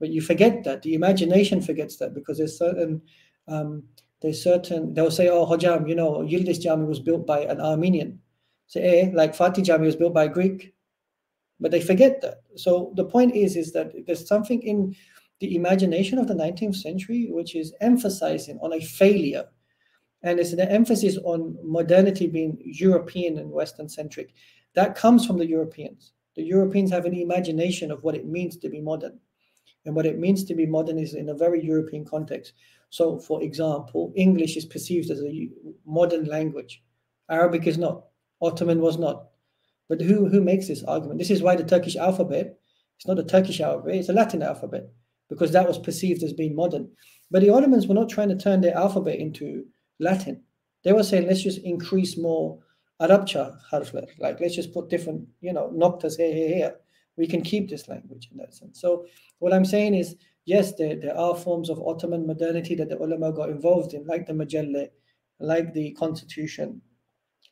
[0.00, 0.82] But you forget that.
[0.82, 3.02] The imagination forgets that because there's certain,
[3.46, 3.84] um,
[4.22, 8.20] there's certain, they'll say, oh, Hojam, you know, Yildiz Jami was built by an Armenian.
[8.68, 10.74] Say, eh, like Fatih Jami was built by a Greek.
[11.60, 12.42] But they forget that.
[12.56, 14.94] So the point is, is that there's something in
[15.40, 19.46] the imagination of the 19th century which is emphasizing on a failure.
[20.22, 24.34] And it's an emphasis on modernity being European and Western centric.
[24.74, 26.12] That comes from the Europeans.
[26.36, 29.18] The Europeans have an imagination of what it means to be modern.
[29.86, 32.52] And what it means to be modern is in a very European context.
[32.90, 35.48] So, for example, English is perceived as a
[35.86, 36.82] modern language,
[37.30, 38.04] Arabic is not,
[38.40, 39.28] Ottoman was not.
[39.88, 41.18] But who, who makes this argument?
[41.18, 42.58] This is why the Turkish alphabet,
[42.96, 44.90] it's not a Turkish alphabet, it's a Latin alphabet,
[45.28, 46.90] because that was perceived as being modern.
[47.30, 49.64] But the Ottomans were not trying to turn their alphabet into
[49.98, 50.42] Latin.
[50.84, 52.58] They were saying, let's just increase more
[53.00, 54.06] Arabcha harfler.
[54.18, 56.74] Like let's just put different, you know, noctas here, here, here.
[57.16, 58.80] We can keep this language in that sense.
[58.80, 59.06] So
[59.38, 63.32] what I'm saying is, yes, there, there are forms of Ottoman modernity that the ulama
[63.32, 64.88] got involved in, like the Mejelle,
[65.40, 66.80] like the constitution,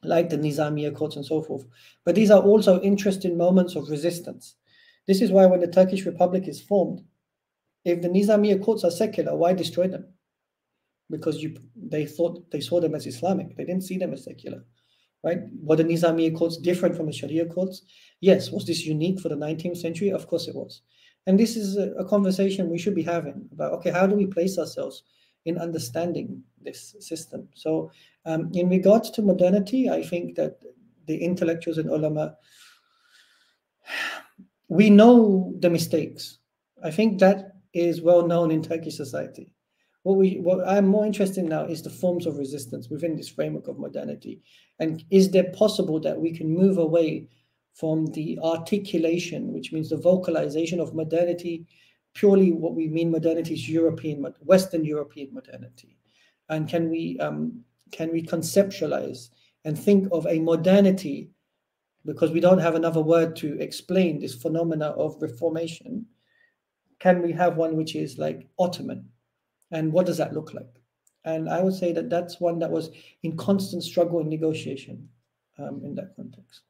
[0.07, 1.65] like the Nizamiya courts and so forth.
[2.05, 4.57] But these are also interesting moments of resistance.
[5.07, 7.03] This is why when the Turkish Republic is formed,
[7.85, 10.07] if the Nizamiya courts are secular, why destroy them?
[11.11, 13.57] Because you they thought they saw them as Islamic.
[13.57, 14.65] They didn't see them as secular
[15.27, 15.41] right?
[15.61, 17.83] Were the Nizamiya courts different from the Sharia courts?
[18.21, 18.51] Yes.
[18.51, 20.11] Was this unique for the 19th century?
[20.11, 20.83] Of course it was.
[21.27, 24.27] And this is a, a conversation we should be having about, okay, how do we
[24.27, 25.03] place ourselves
[25.47, 27.49] in understanding this system?
[27.55, 27.91] So
[28.27, 30.61] um, in regards to modernity, I think that
[31.07, 32.37] the intellectuals and ulama,
[34.69, 36.39] we know the mistakes.
[36.83, 39.53] I think that is well known in Turkish society.
[40.03, 43.29] What we what I'm more interested in now is the forms of resistance within this
[43.29, 44.41] framework of modernity.
[44.79, 47.29] And is there possible that we can move away
[47.75, 51.67] from the articulation, which means the vocalization of modernity,
[52.17, 55.99] purely what we mean modernity is European, Western European modernity,
[56.49, 57.63] and can we um,
[57.93, 59.29] can we conceptualize
[59.65, 61.31] and think of a modernity
[62.07, 66.07] because we don't have another word to explain this phenomena of reformation?
[67.01, 69.09] Can we have one which is like Ottoman?
[69.71, 70.81] And what does that look like?
[71.25, 72.91] And I would say that that's one that was
[73.25, 75.09] in constant struggle and negotiation
[75.59, 76.63] um, in that context.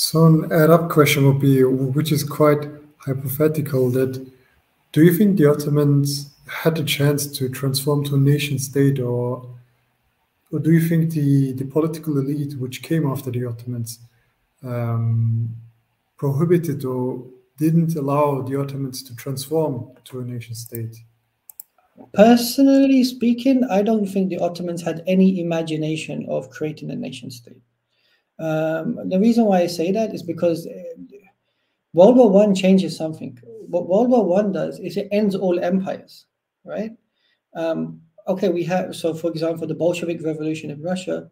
[0.00, 2.68] So an add-up question would be, which is quite
[2.98, 4.30] hypothetical, that
[4.92, 9.44] do you think the Ottomans had a chance to transform to a nation state, or,
[10.52, 13.98] or do you think the, the political elite which came after the Ottomans
[14.62, 15.56] um,
[16.16, 17.26] prohibited or
[17.56, 20.96] didn't allow the Ottomans to transform to a nation state?
[22.14, 27.62] Personally speaking, I don't think the Ottomans had any imagination of creating a nation state.
[28.38, 30.82] Um, the reason why I say that is because uh,
[31.92, 33.38] World War One changes something.
[33.68, 36.26] What World War One does is it ends all empires,
[36.64, 36.92] right?
[37.54, 41.30] Um, okay, we have so for example, the Bolshevik Revolution in Russia.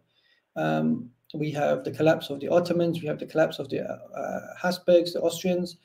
[0.57, 3.01] Um, we have the collapse of the Ottomans.
[3.01, 5.77] We have the collapse of the uh, Habsburgs, the Austrians.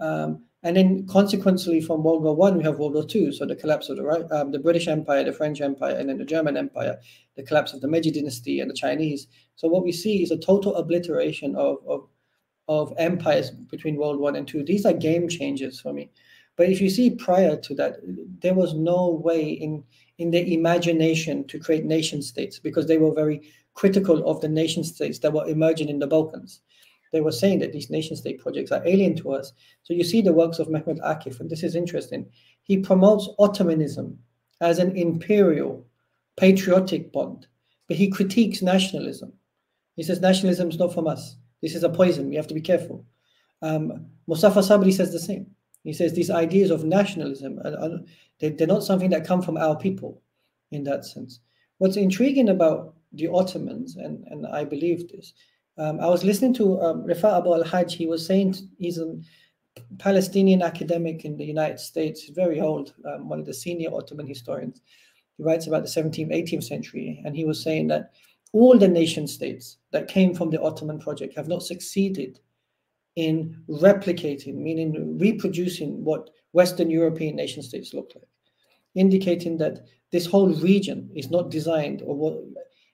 [0.00, 3.30] Um, and then consequently from World War One, we have World War Two.
[3.32, 6.24] So the collapse of the um, the British Empire, the French Empire, and then the
[6.24, 6.98] German Empire,
[7.36, 9.28] the collapse of the Meiji Dynasty and the Chinese.
[9.56, 12.08] So what we see is a total obliteration of of,
[12.66, 14.64] of empires between World War One and Two.
[14.64, 16.10] These are game changers for me.
[16.56, 17.96] But if you see prior to that,
[18.40, 19.84] there was no way in
[20.16, 23.42] in their imagination to create nation states because they were very
[23.74, 26.60] critical of the nation states that were emerging in the Balkans
[27.14, 29.52] they were saying that these nation state projects are alien to us.
[29.84, 32.26] So you see the works of Mehmet Akif, and this is interesting.
[32.64, 34.18] He promotes Ottomanism
[34.60, 35.86] as an imperial,
[36.36, 37.46] patriotic bond,
[37.86, 39.32] but he critiques nationalism.
[39.94, 41.36] He says nationalism is not from us.
[41.62, 42.28] This is a poison.
[42.28, 43.06] We have to be careful.
[43.62, 45.46] Um, Mustafa Sabri says the same.
[45.84, 48.00] He says these ideas of nationalism, are, are,
[48.40, 50.20] they're not something that come from our people
[50.72, 51.38] in that sense.
[51.78, 55.32] What's intriguing about the Ottomans, and, and I believe this,
[55.76, 57.94] um, I was listening to um, Rifa Abou-El-Haj.
[57.94, 59.16] He was saying he's a
[59.98, 64.80] Palestinian academic in the United States, very old, um, one of the senior Ottoman historians.
[65.36, 68.12] He writes about the 17th, 18th century, and he was saying that
[68.52, 72.38] all the nation states that came from the Ottoman project have not succeeded
[73.16, 78.28] in replicating, meaning reproducing what Western European nation states look like,
[78.94, 79.80] indicating that
[80.12, 82.38] this whole region is not designed or what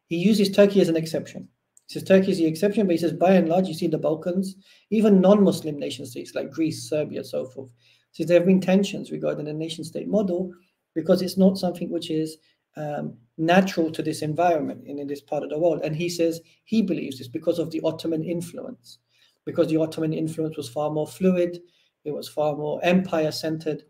[0.07, 1.47] he uses Turkey as an exception
[1.91, 4.55] says Turkey is the exception, but he says by and large, you see the Balkans,
[4.91, 7.73] even non-Muslim nation states like Greece, Serbia, so forth.
[8.13, 10.53] So there have been tensions regarding the nation state model
[10.95, 12.37] because it's not something which is
[12.77, 15.81] um, natural to this environment in, in this part of the world.
[15.83, 18.99] And he says he believes it's because of the Ottoman influence,
[19.45, 21.59] because the Ottoman influence was far more fluid,
[22.05, 23.83] it was far more empire centered.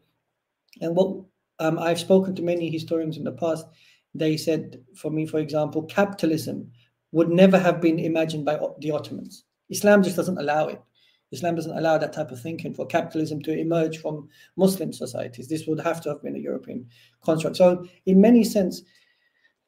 [0.80, 1.22] And what
[1.58, 3.66] um, I've spoken to many historians in the past,
[4.14, 6.72] they said, for me, for example, capitalism
[7.12, 9.44] would never have been imagined by the Ottomans.
[9.68, 10.80] Islam just doesn't allow it.
[11.32, 15.48] Islam doesn't allow that type of thinking for capitalism to emerge from Muslim societies.
[15.48, 16.88] This would have to have been a European
[17.22, 17.56] construct.
[17.56, 18.82] So, in many sense,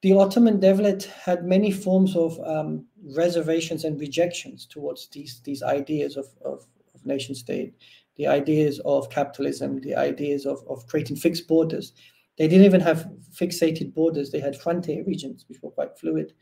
[0.03, 2.84] the Ottoman devlet had many forms of um,
[3.14, 7.74] reservations and rejections towards these these ideas of, of, of, nation state,
[8.16, 11.93] the ideas of capitalism, the ideas of, of creating fixed borders.
[12.38, 14.30] They didn't even have fixated borders.
[14.30, 16.32] They had frontier regions, which were quite fluid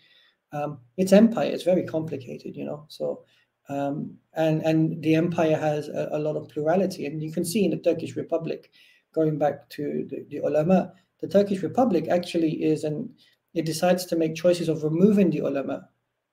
[0.52, 2.84] um, its empire is very complicated, you know.
[2.88, 3.24] So
[3.70, 7.64] um, and and the empire has a, a, lot of plurality, and you can see
[7.64, 8.70] in the Turkish Republic,
[9.14, 13.08] going back to the, the ulama, the Turkish Republic actually is, and
[13.54, 15.88] it decides to make choices of removing the ulama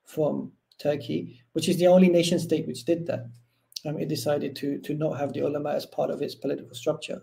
[0.06, 3.28] from Turkey, which is the only nation state which did that.
[3.86, 7.22] Um, it decided to to not have the ulama as part of its political structure,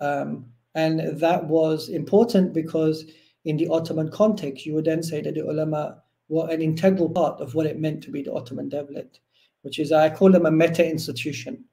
[0.00, 3.04] um, and that was important because
[3.44, 7.40] in the Ottoman context, you would then say that the ulama were an integral part
[7.40, 9.18] of what it meant to be the Ottoman Devlet,
[9.62, 11.64] which is, I call them a meta institution.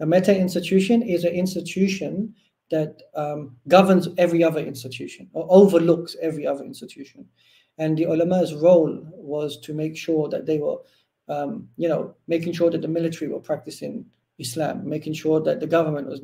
[0.00, 2.34] A meta institution is an institution
[2.70, 7.26] that um, governs every other institution or overlooks every other institution.
[7.78, 10.78] And the ulama's role was to make sure that they were,
[11.28, 14.06] um, you know, making sure that the military were practicing
[14.38, 16.20] Islam, making sure that the government was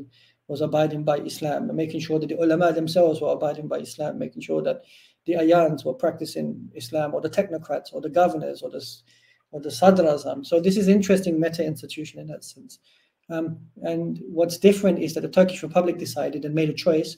[0.48, 4.42] was abiding by Islam, making sure that the ulama themselves were abiding by Islam, making
[4.42, 4.82] sure that
[5.31, 8.85] the ayans were practicing Islam, or the technocrats, or the governors, or the
[9.53, 10.45] or the sadrazam.
[10.45, 12.78] So this is interesting meta institution in that sense.
[13.31, 17.16] Um, and what's different is that the Turkish Republic decided and made a choice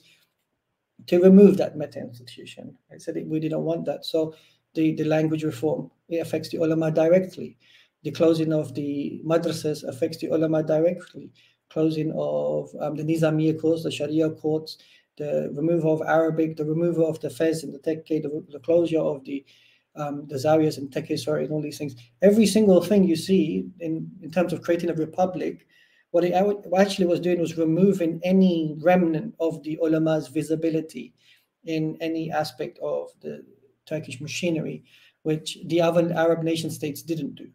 [1.07, 2.77] to remove that meta institution.
[2.91, 4.05] I said we didn't want that.
[4.05, 4.35] So
[4.73, 7.57] the, the language reform it affects the ulama directly.
[8.03, 11.31] The closing of the madrasas affects the ulama directly.
[11.69, 14.77] Closing of um, the Nizamiya courts, the Sharia courts,
[15.17, 18.99] the removal of Arabic, the removal of the fez and the tekke, the, the closure
[18.99, 19.45] of the
[19.95, 21.95] um, the zawiyas and tekke, sorry, and all these things.
[22.23, 25.67] Every single thing you see in, in terms of creating a republic
[26.13, 26.33] what it
[26.77, 31.11] actually was doing was removing any remnant of the ulama's visibility
[31.65, 33.43] in any aspect of the
[33.87, 34.83] Turkish machinery,
[35.23, 37.49] which the other Arab nation states didn't do.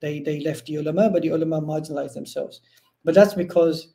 [0.00, 2.60] They, they left the ulama, but the ulama marginalized themselves.
[3.02, 3.94] But that's because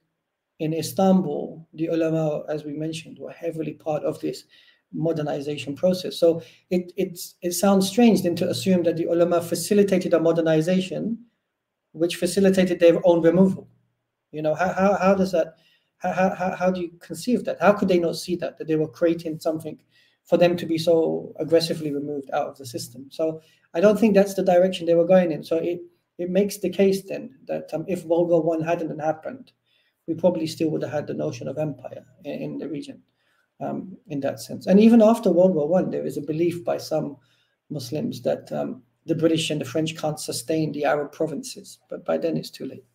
[0.59, 4.45] in Istanbul, the ulama, as we mentioned, were heavily part of this
[4.93, 6.17] modernization process.
[6.17, 6.91] So it
[7.41, 11.19] it sounds strange then to assume that the ulama facilitated a modernization,
[11.91, 13.67] which facilitated their own removal.
[14.31, 15.55] You know, how how, how does that
[15.97, 17.59] how, how, how do you conceive that?
[17.59, 19.79] How could they not see that that they were creating something
[20.25, 23.07] for them to be so aggressively removed out of the system?
[23.09, 23.41] So
[23.73, 25.43] I don't think that's the direction they were going in.
[25.43, 25.81] So it
[26.17, 29.51] it makes the case then that um, if War One hadn't happened,
[30.07, 33.01] we probably still would have had the notion of empire in, in the region
[33.59, 34.67] um, in that sense.
[34.67, 37.17] And even after World War One, there is a belief by some
[37.69, 42.17] Muslims that um, the British and the French can't sustain the Arab provinces, but by
[42.17, 42.85] then it's too late.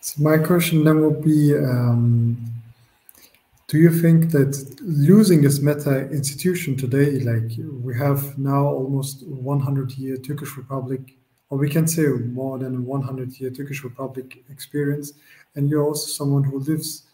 [0.00, 2.36] So my question then would be um,
[3.68, 7.50] do you think that losing this meta institution today, like
[7.82, 11.16] we have now almost 100 year Turkish Republic,
[11.50, 15.12] or we can say more than 100 year Turkish Republic experience,
[15.54, 17.04] and you're also someone who lives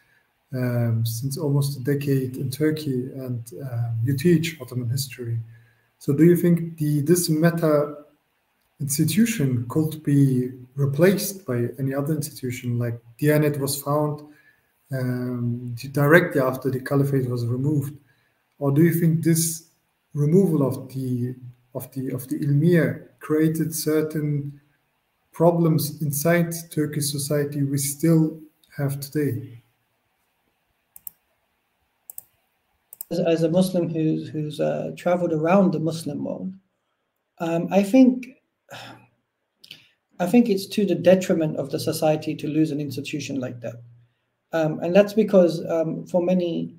[0.55, 5.39] um, since almost a decade in Turkey and uh, you teach Ottoman history.
[5.99, 7.97] So do you think the this meta
[8.81, 12.79] institution could be replaced by any other institution?
[12.79, 14.23] Like Diyanet was found
[14.93, 17.95] um, directly after the caliphate was removed,
[18.59, 19.69] or do you think this
[20.15, 21.35] removal of the
[21.75, 24.61] of the of the ilmiya created certain
[25.33, 28.39] problems inside Turkish society we still
[28.77, 29.63] have today?
[33.11, 36.53] As, as a Muslim who's who's uh, traveled around the Muslim world,
[37.39, 38.29] um, I think
[40.19, 43.77] I think it's to the detriment of the society to lose an institution like that.
[44.53, 46.77] Um, and that's because um, for many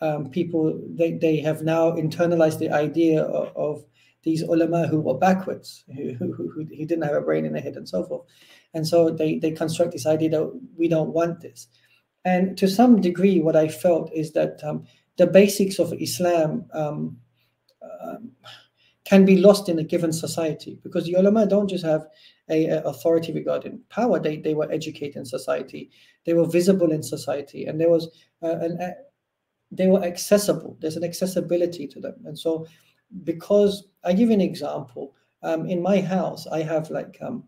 [0.00, 3.84] um, people, they, they have now internalized the idea of, of
[4.22, 7.62] these ulama who were backwards, who, who, who, who, didn't have a brain in their
[7.62, 8.26] head and so forth.
[8.74, 11.66] And so they, they construct this idea that we don't want this.
[12.24, 14.84] And to some degree, what I felt is that um,
[15.16, 17.18] the basics of Islam um,
[18.02, 18.30] um,
[19.04, 22.06] can be lost in a given society because the ulama don't just have
[22.48, 24.20] a, a, authority regarding power.
[24.20, 25.90] They, they were educated in society.
[26.24, 28.08] They were visible in society, and there was
[28.42, 28.92] uh, an, uh,
[29.72, 30.76] they were accessible.
[30.80, 32.66] There's an accessibility to them, and so
[33.24, 35.14] because I give an example.
[35.42, 37.44] Um, in my house, I have like um,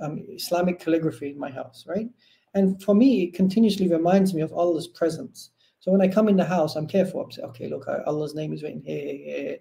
[0.00, 2.08] um, Islamic calligraphy in my house, right?
[2.54, 5.50] And for me, it continuously reminds me of Allah's presence.
[5.80, 7.20] So when I come in the house, I'm careful.
[7.20, 9.56] I'm saying, okay, look, Allah's name is written here, here, here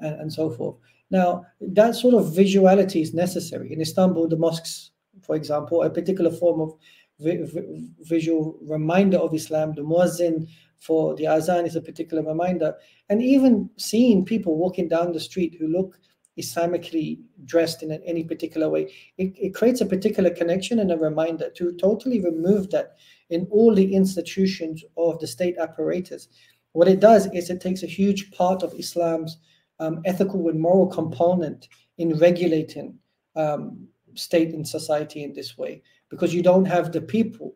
[0.00, 0.76] and, and so forth.
[1.10, 3.72] Now, that sort of visuality is necessary.
[3.72, 4.90] In Istanbul, the mosques,
[5.22, 6.74] for example, a particular form of
[7.20, 10.48] vi- vi- visual reminder of Islam, the muazzin
[10.78, 12.74] for the azan is a particular reminder.
[13.08, 15.98] And even seeing people walking down the street who look
[16.38, 21.50] Islamically dressed in any particular way, it, it creates a particular connection and a reminder
[21.50, 22.96] to totally remove that
[23.30, 26.28] in all the institutions of the state apparatus.
[26.72, 29.38] What it does is it takes a huge part of Islam's
[29.80, 31.68] um, ethical and moral component
[31.98, 32.98] in regulating
[33.34, 37.54] um, state and society in this way because you don't have the people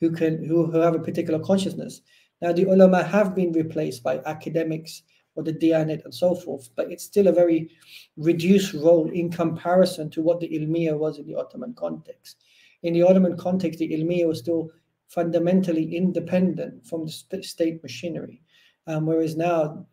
[0.00, 2.00] who can who, who have a particular consciousness
[2.40, 5.02] now the ulama have been replaced by academics
[5.34, 7.70] or the diyanet and so forth but it's still a very
[8.16, 12.42] reduced role in comparison to what the ilmiya was in the ottoman context.
[12.82, 14.70] In the ottoman context the ilmiya was still
[15.08, 18.42] fundamentally independent from the state machinery.
[18.86, 19.86] Um, whereas now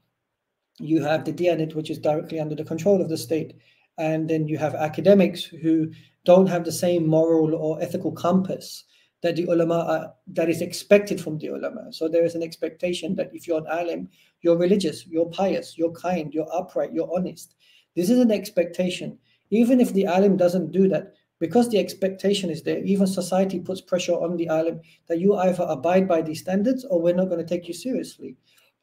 [0.79, 3.55] you have the Diyanet, which is directly under the control of the state,
[3.97, 5.91] and then you have academics who
[6.23, 8.83] don't have the same moral or ethical compass
[9.21, 11.91] that the ulama are, that is expected from the ulama.
[11.91, 14.09] So there is an expectation that if you're an alim,
[14.41, 17.55] you're religious, you're pious, you're kind, you're upright, you're honest.
[17.95, 19.17] This is an expectation.
[19.49, 23.81] Even if the alim doesn't do that, because the expectation is there, even society puts
[23.81, 27.43] pressure on the alim that you either abide by these standards or we're not going
[27.43, 28.35] to take you seriously.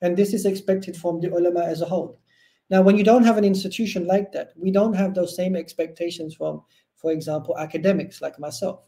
[0.03, 2.19] And this is expected from the ulama as a whole.
[2.71, 6.35] Now, when you don't have an institution like that, we don't have those same expectations
[6.35, 6.63] from,
[6.97, 8.81] for example, academics like myself.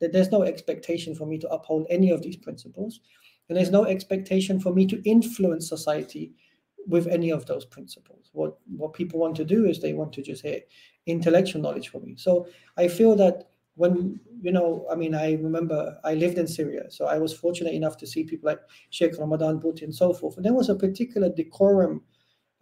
[0.00, 3.00] That there's no expectation for me to uphold any of these principles,
[3.48, 6.32] and there's no expectation for me to influence society
[6.86, 8.30] with any of those principles.
[8.32, 10.60] What what people want to do is they want to just hear
[11.06, 12.16] intellectual knowledge from me.
[12.16, 16.90] So I feel that when you know, I mean, I remember I lived in Syria,
[16.90, 20.36] so I was fortunate enough to see people like Sheikh Ramadan Buti and so forth.
[20.36, 22.02] And there was a particular decorum,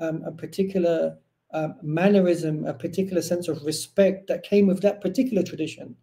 [0.01, 1.16] um, a particular
[1.53, 5.97] um, mannerism, a particular sense of respect that came with that particular tradition.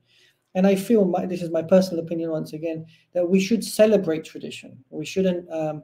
[0.54, 4.26] And I feel, my, this is my personal opinion once again, that we should celebrate
[4.26, 4.84] tradition.
[4.90, 5.84] We shouldn't, um,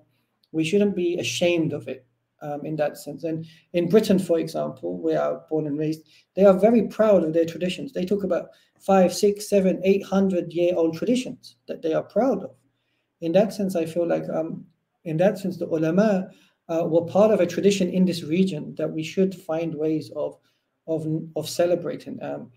[0.52, 2.06] we shouldn't be ashamed of it
[2.42, 3.24] um, in that sense.
[3.24, 6.04] And in Britain, for example, where I was born and raised,
[6.36, 7.94] they are very proud of their traditions.
[7.94, 8.50] They talk about
[8.80, 12.52] five, six, seven, eight hundred year old traditions that they are proud of.
[13.22, 14.66] In that sense, I feel like, um,
[15.04, 16.30] in that sense, the ulama
[16.70, 20.38] uh, were part of a tradition in this region that we should find ways of
[20.86, 22.22] of of celebrating.
[22.22, 22.52] Um,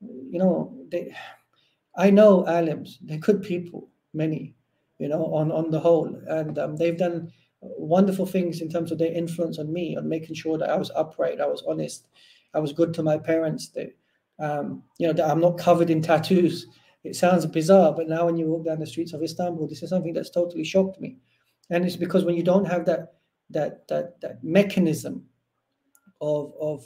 [0.00, 1.14] you know, they,
[1.96, 4.54] I know alims, they're good people, many,
[4.98, 8.98] you know, on on the whole, and um, they've done wonderful things in terms of
[8.98, 12.08] their influence on me, on making sure that I was upright, I was honest,
[12.52, 13.68] I was good to my parents.
[13.68, 13.94] That
[14.38, 16.66] um, you know, that I'm not covered in tattoos.
[17.04, 19.90] It sounds bizarre, but now when you walk down the streets of Istanbul, this is
[19.90, 21.18] something that's totally shocked me,
[21.70, 23.14] and it's because when you don't have that
[23.50, 25.26] that that that mechanism
[26.20, 26.84] of of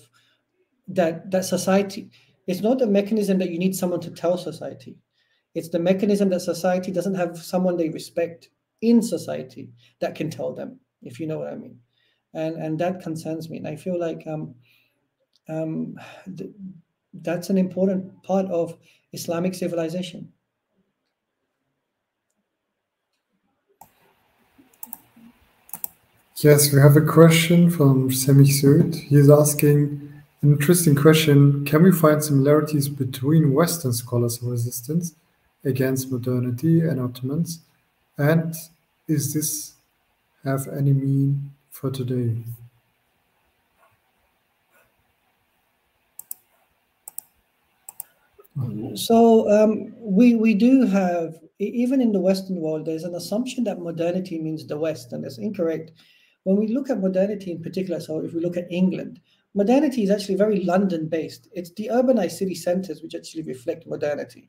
[0.89, 2.11] that that society
[2.49, 4.99] it's not a mechanism that you need someone to tell society.
[5.55, 8.51] It's the mechanism that society doesn't have someone they respect
[8.83, 9.71] in society
[10.01, 11.81] that can tell them if you know what i mean.
[12.35, 13.59] And and that concerns me.
[13.59, 14.55] And i feel like um
[15.49, 15.97] um
[16.37, 16.51] th-
[17.15, 18.79] that's an important part of
[19.13, 20.33] islamic civilization.
[26.39, 28.95] Yes, we have a question from Semih Suud.
[28.95, 31.65] He's asking interesting question.
[31.65, 35.15] Can we find similarities between Western scholars of resistance
[35.65, 37.61] against modernity and Ottomans?
[38.17, 38.55] And
[39.07, 39.75] is this
[40.45, 42.37] have any mean for today?
[48.95, 53.81] So um, we we do have even in the Western world, there's an assumption that
[53.81, 55.93] modernity means the West, and that's incorrect
[56.49, 59.21] when we look at modernity in particular, so if we look at England,
[59.59, 61.49] modernity is actually very London based.
[61.53, 64.49] It's the urbanized city centers which actually reflect modernity.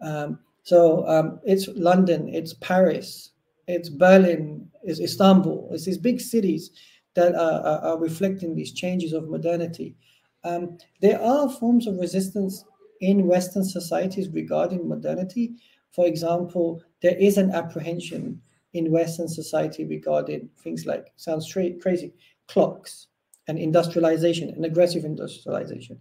[0.00, 3.32] Um, so um, it's London, it's Paris,
[3.66, 6.70] it's Berlin, it's Istanbul, it's these big cities
[7.14, 9.96] that are, are, are reflecting these changes of modernity.
[10.44, 12.64] Um, there are forms of resistance
[13.02, 15.56] in Western societies regarding modernity.
[15.90, 18.40] For example, there is an apprehension
[18.72, 22.14] in Western society regarding things like, sounds tra- crazy,
[22.46, 23.08] clocks
[23.48, 25.98] and industrialization and aggressive industrialization.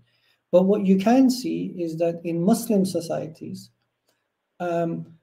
[0.52, 3.70] But what you can see is that in Muslim societies,
[4.60, 5.14] um,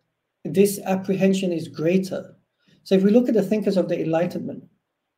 [0.45, 2.37] this apprehension is greater.
[2.83, 4.65] So if we look at the thinkers of the Enlightenment,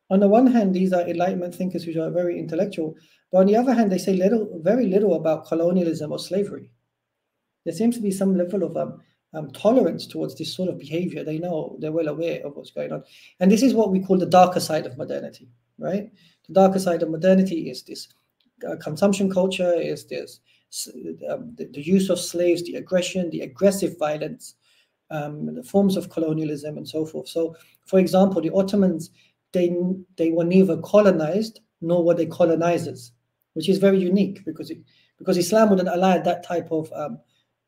[0.09, 2.95] on the one hand, these are Enlightenment thinkers who are very intellectual,
[3.31, 6.71] but on the other hand, they say little, very little about colonialism or slavery.
[7.65, 9.01] There seems to be some level of um,
[9.33, 11.23] um, tolerance towards this sort of behavior.
[11.23, 13.03] They know, they're well aware of what's going on.
[13.41, 16.09] And this is what we call the darker side of modernity, right?
[16.47, 18.07] The darker side of modernity is this
[18.67, 20.39] uh, consumption culture, is this
[21.29, 24.55] um, the, the, use of slaves, the aggression, the aggressive violence,
[25.09, 27.29] um, the forms of colonialism, and so forth.
[27.29, 29.11] So, for example, the Ottomans,
[29.53, 29.75] they,
[30.17, 33.11] they were neither colonized nor were they colonizers,
[33.53, 34.79] which is very unique because it,
[35.17, 37.19] because Islam wouldn't allow that type of um,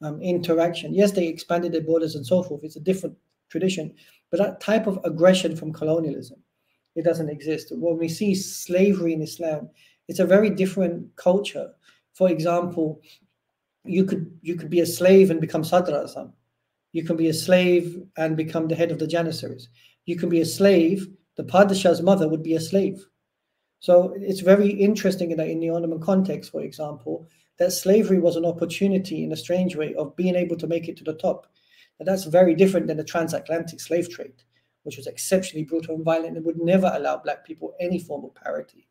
[0.01, 0.93] um, interaction.
[0.93, 2.63] Yes, they expanded their borders and so forth.
[2.63, 3.17] It's a different
[3.49, 3.93] tradition,
[4.29, 6.41] but that type of aggression from colonialism,
[6.99, 7.71] it doesn't exist.
[7.71, 9.69] When we see slavery in Islam,
[10.07, 11.71] it's a very different culture.
[12.13, 13.01] For example,
[13.85, 16.33] you could you could be a slave and become Sadr Azam.
[16.91, 19.69] You can be a slave and become the head of the Janissaries.
[20.05, 21.07] You can be a slave.
[21.35, 23.05] The Padishah's mother would be a slave.
[23.79, 27.27] So it's very interesting in the, in the Ottoman context, for example,
[27.59, 30.97] that slavery was an opportunity in a strange way of being able to make it
[30.97, 31.47] to the top.
[31.99, 34.33] And that's very different than the transatlantic slave trade,
[34.89, 38.33] which was exceptionally brutal and violent and would never allow Black people any form of
[38.33, 38.87] parity.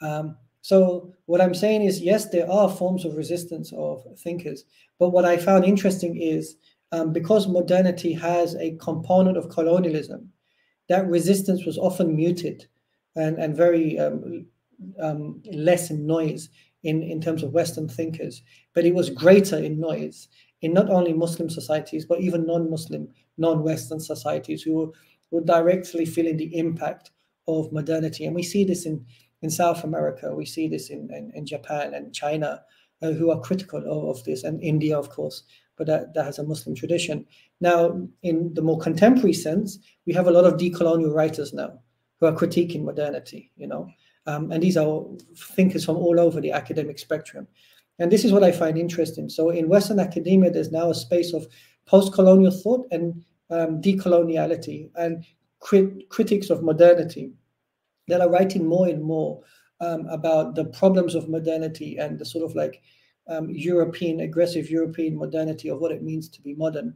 [0.00, 4.64] Um, so, what I'm saying is, yes, there are forms of resistance of thinkers,
[4.98, 6.56] but what I found interesting is
[6.90, 10.28] um, because modernity has a component of colonialism,
[10.88, 12.66] that resistance was often muted
[13.14, 14.44] and, and very um,
[15.00, 16.48] um, less in noise
[16.82, 18.42] in, in terms of Western thinkers,
[18.74, 20.26] but it was greater in noise
[20.62, 24.92] in not only Muslim societies, but even non Muslim, non Western societies who
[25.30, 27.10] were, directly feeling the impact
[27.46, 28.26] of modernity.
[28.26, 29.04] And we see this in,
[29.42, 32.62] in South America, we see this in, in, in Japan and China,
[33.02, 35.44] uh, who are critical of, of, this, and India, of course,
[35.76, 37.24] but that, that has a Muslim tradition.
[37.60, 41.78] Now, in the more contemporary sense, we have a lot of decolonial writers now
[42.18, 43.88] who are critiquing modernity, you know.
[44.26, 45.04] Um, and these are
[45.36, 47.46] thinkers from all over the academic spectrum.
[47.98, 49.28] And this is what I find interesting.
[49.28, 51.46] So in Western academia, there's now a space of
[51.86, 55.24] post-colonial thought and um, decoloniality and
[55.60, 57.32] crit- critics of modernity
[58.08, 59.40] that are writing more and more
[59.80, 62.82] um, about the problems of modernity and the sort of like
[63.28, 66.94] um, European, aggressive European modernity of what it means to be modern.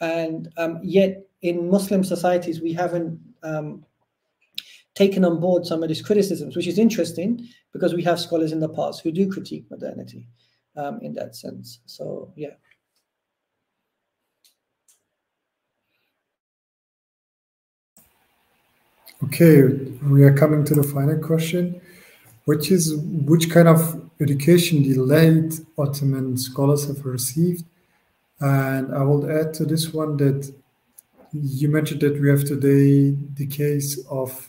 [0.00, 3.84] And um, yet, in Muslim societies, we haven't um,
[4.94, 8.60] taken on board some of these criticisms, which is interesting because we have scholars in
[8.60, 10.28] the past who do critique modernity
[10.76, 11.80] um, in that sense.
[11.86, 12.54] So, yeah.
[19.24, 19.62] Okay,
[20.08, 21.80] we are coming to the final question,
[22.44, 27.64] which is which kind of education the late Ottoman scholars have received.
[28.38, 30.54] And I will add to this one that
[31.32, 34.48] you mentioned that we have today the case of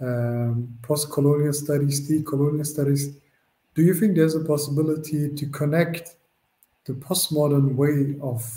[0.00, 3.16] um, post-colonial studies, decolonial studies.
[3.74, 6.14] Do you think there's a possibility to connect
[6.84, 8.48] the postmodern way of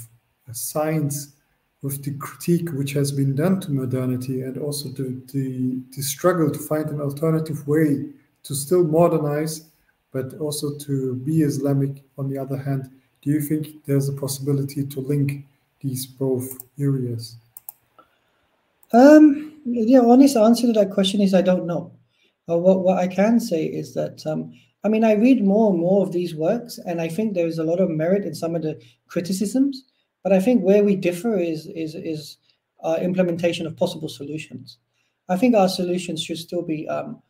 [0.52, 1.34] science
[1.82, 6.60] with the critique which has been done to modernity and also the, the, struggle to
[6.60, 8.06] find an alternative way
[8.44, 9.70] to still modernize
[10.12, 12.90] but also to be Islamic on the other hand.
[13.22, 15.46] Do you think there's a possibility to link
[15.82, 17.36] these both areas?
[18.94, 21.92] Um, the honest answer to that question is I don't know.
[22.50, 24.54] Uh, what, what I can say is that, um,
[24.84, 27.60] I mean, I read more and more of these works, and I think there is
[27.60, 29.84] a lot of merit in some of the criticisms.
[30.28, 32.36] But I think where we differ is is is
[32.82, 34.78] our implementation of possible solutions.
[35.30, 37.22] I think our solutions should still be um,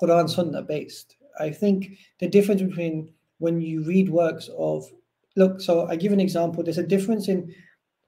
[0.00, 1.16] Quran Sunnah based.
[1.40, 4.88] I think the difference between when you read works of
[5.34, 6.62] look, so I give an example.
[6.62, 7.52] There's a difference in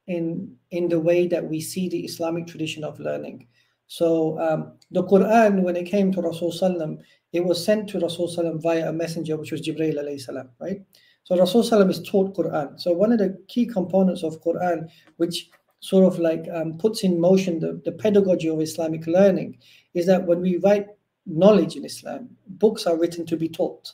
[0.06, 3.48] in in the way that we see the Islamic tradition of learning.
[3.88, 6.98] So um, the Quran, when it came to Rasul Sallam,
[7.32, 10.82] it was sent to Rasul Sallam via a messenger, which was Jibreel alayhi salam, right?
[11.26, 12.80] So Rasul Sallam is taught Quran.
[12.80, 15.50] So one of the key components of Quran, which
[15.80, 19.58] sort of like um, puts in motion the, the pedagogy of Islamic learning,
[19.94, 20.86] is that when we write
[21.26, 22.30] knowledge in Islam.
[22.46, 23.92] Books are written to be taught.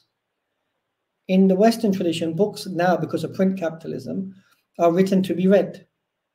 [1.28, 4.34] In the Western tradition, books now, because of print capitalism,
[4.78, 5.86] are written to be read.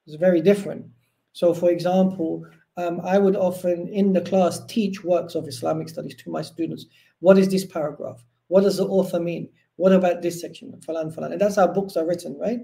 [0.08, 0.86] It's very different.
[1.34, 2.45] So, for example,
[2.78, 6.88] um, I would often in the class teach works of Islamic studies to my students.
[7.20, 8.24] What is this paragraph?
[8.48, 9.50] What does the author mean?
[9.78, 10.74] What about this section?
[10.86, 11.32] Falan, falan.
[11.32, 12.60] And that's how books are written, right?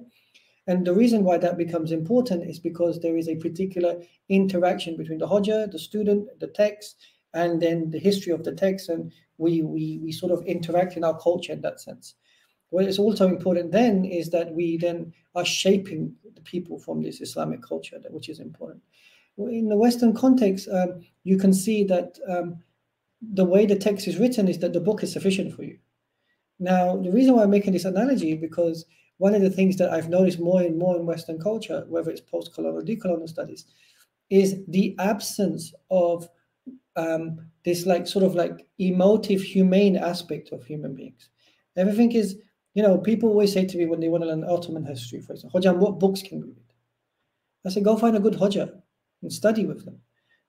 [0.68, 5.20] And the reason why that becomes important is because there is a particular interaction between
[5.20, 6.98] the Hodja, the student, the text,
[7.34, 11.04] and then the history of the text, and we we we sort of interact in
[11.04, 12.16] our culture in that sense.
[12.70, 17.22] What is also important then is that we then are shaping the people from this
[17.22, 18.82] Islamic culture, which is important.
[19.38, 22.64] In the Western context, um, you can see that um,
[23.22, 25.78] the way the text is written is that the book is sufficient for you.
[26.64, 28.86] Now, the reason why I'm making this analogy because
[29.18, 32.22] one of the things that I've noticed more and more in Western culture, whether it's
[32.22, 33.66] post-colonial or decolonial studies,
[34.30, 36.30] is the absence of
[36.96, 41.30] um, this like sort of like emotive, humane aspect of human beings.
[41.76, 42.38] Everything is,
[42.76, 45.34] you know, people always say to me when they want to learn Ottoman history, for
[45.34, 46.74] example, Hojam, what books can we read?
[47.66, 48.72] I say, go find a good Hoja
[49.22, 50.00] and study with them.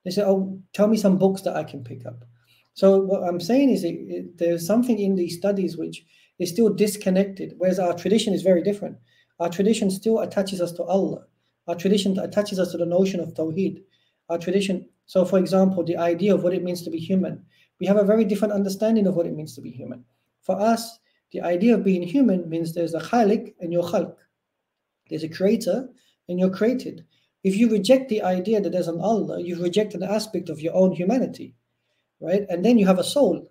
[0.04, 2.24] They say, oh, tell me some books that I can pick up.
[2.74, 6.04] So what I'm saying is it, it, there's something in these studies which
[6.38, 8.96] is still disconnected, whereas our tradition is very different.
[9.40, 11.24] Our tradition still attaches us to Allah.
[11.66, 13.82] Our tradition attaches us to the notion of Tawheed.
[14.28, 17.44] Our tradition so, for example, the idea of what it means to be human,
[17.78, 20.04] we have a very different understanding of what it means to be human.
[20.42, 20.98] For us,
[21.32, 24.16] the idea of being human means there's a khalik and your khalq.
[25.10, 25.88] There's a creator
[26.28, 27.04] and you're created.
[27.42, 30.74] If you reject the idea that there's an Allah, you've rejected an aspect of your
[30.74, 31.54] own humanity,
[32.24, 32.46] right?
[32.48, 33.50] And then you have a soul.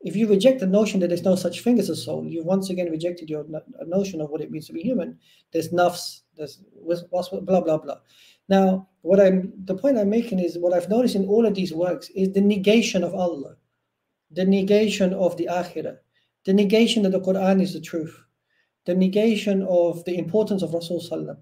[0.00, 2.68] If you reject the notion that there's no such thing as a soul, you've once
[2.68, 3.46] again rejected your
[3.86, 5.18] notion of what it means to be human.
[5.52, 7.96] There's nafs, there's blah, blah, blah.
[8.48, 11.72] Now, what I'm the point I'm making is what I've noticed in all of these
[11.72, 13.56] works is the negation of Allah,
[14.30, 15.96] the negation of the Akhirah,
[16.44, 18.14] the negation that the Quran is the truth,
[18.84, 21.38] the negation of the importance of Rasul Sallam,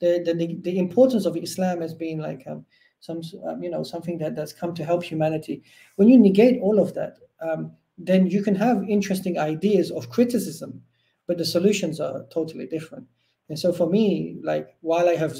[0.00, 2.64] the, the, the importance of Islam as being like um,
[3.00, 5.62] some um, you know something that, that's come to help humanity.
[5.96, 10.82] When you negate all of that, um, then you can have interesting ideas of criticism,
[11.26, 13.06] but the solutions are totally different.
[13.48, 15.36] And so for me, like while I have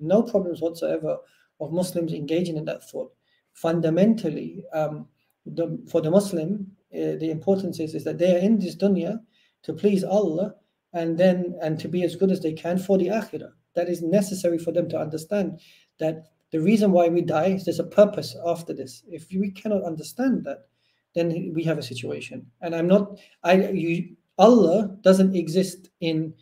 [0.00, 1.18] no problems whatsoever
[1.60, 3.12] of Muslims engaging in that thought,
[3.52, 5.08] fundamentally, um,
[5.44, 9.20] the, for the Muslim, uh, the importance is, is that they are in this dunya
[9.62, 10.54] to please Allah
[10.92, 13.52] and then and to be as good as they can for the akhirah.
[13.74, 15.60] That is necessary for them to understand
[15.98, 19.02] that the reason why we die is there's a purpose after this.
[19.08, 20.68] If we cannot understand that,
[21.14, 22.46] then we have a situation.
[22.60, 26.34] And I'm not I you Allah doesn't exist in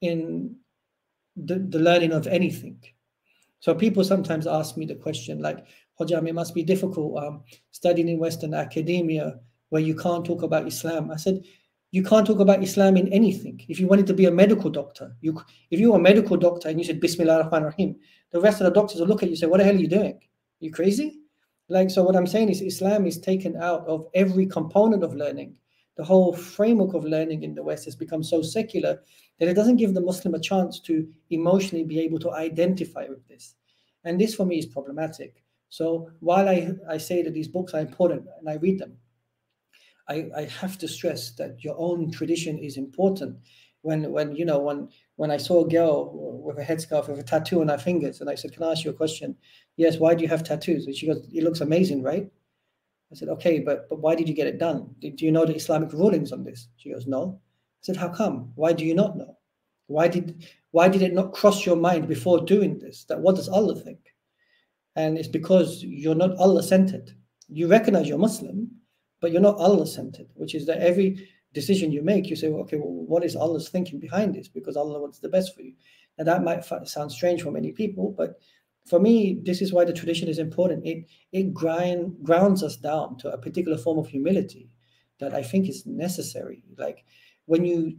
[0.00, 0.56] in
[1.36, 2.80] the, the learning of anything.
[3.60, 5.64] So people sometimes ask me the question like,
[5.98, 9.40] Hojam, it must be difficult um, studying in Western academia
[9.70, 11.10] where you can't talk about Islam.
[11.10, 11.42] I said,
[11.94, 13.64] you can't talk about Islam in anything.
[13.68, 15.40] If you wanted to be a medical doctor, you
[15.70, 17.94] if you were a medical doctor and you said Bismillah ar-Rahman rahim
[18.32, 19.78] the rest of the doctors will look at you and say, What the hell are
[19.78, 20.18] you doing?
[20.58, 21.20] You crazy?
[21.68, 25.54] Like so what I'm saying is Islam is taken out of every component of learning.
[25.96, 29.00] The whole framework of learning in the West has become so secular
[29.38, 33.24] that it doesn't give the Muslim a chance to emotionally be able to identify with
[33.28, 33.54] this.
[34.02, 35.44] And this for me is problematic.
[35.68, 38.96] So while I, I say that these books are important and I read them,
[40.08, 43.38] I, I have to stress that your own tradition is important.
[43.82, 47.22] When when you know when when I saw a girl with a headscarf with a
[47.22, 49.36] tattoo on her fingers, and I said, "Can I ask you a question?"
[49.76, 49.98] Yes.
[49.98, 50.86] Why do you have tattoos?
[50.86, 52.30] And she goes, "It looks amazing, right?"
[53.12, 54.94] I said, "Okay, but but why did you get it done?
[55.00, 58.08] Do, do you know the Islamic rulings on this?" She goes, "No." I said, "How
[58.08, 58.52] come?
[58.54, 59.36] Why do you not know?
[59.86, 63.04] Why did why did it not cross your mind before doing this?
[63.04, 64.00] That what does Allah think?"
[64.96, 67.12] And it's because you're not Allah centered.
[67.48, 68.70] You recognize you're Muslim,
[69.24, 72.60] but you're not Allah centered, which is that every decision you make, you say, well,
[72.60, 74.48] okay, well, what is Allah's thinking behind this?
[74.48, 75.72] Because Allah wants the best for you.
[76.18, 78.38] And that might sound strange for many people, but
[78.86, 80.86] for me, this is why the tradition is important.
[80.86, 84.68] It it grind, grounds us down to a particular form of humility
[85.20, 86.62] that I think is necessary.
[86.76, 87.06] Like
[87.46, 87.96] when you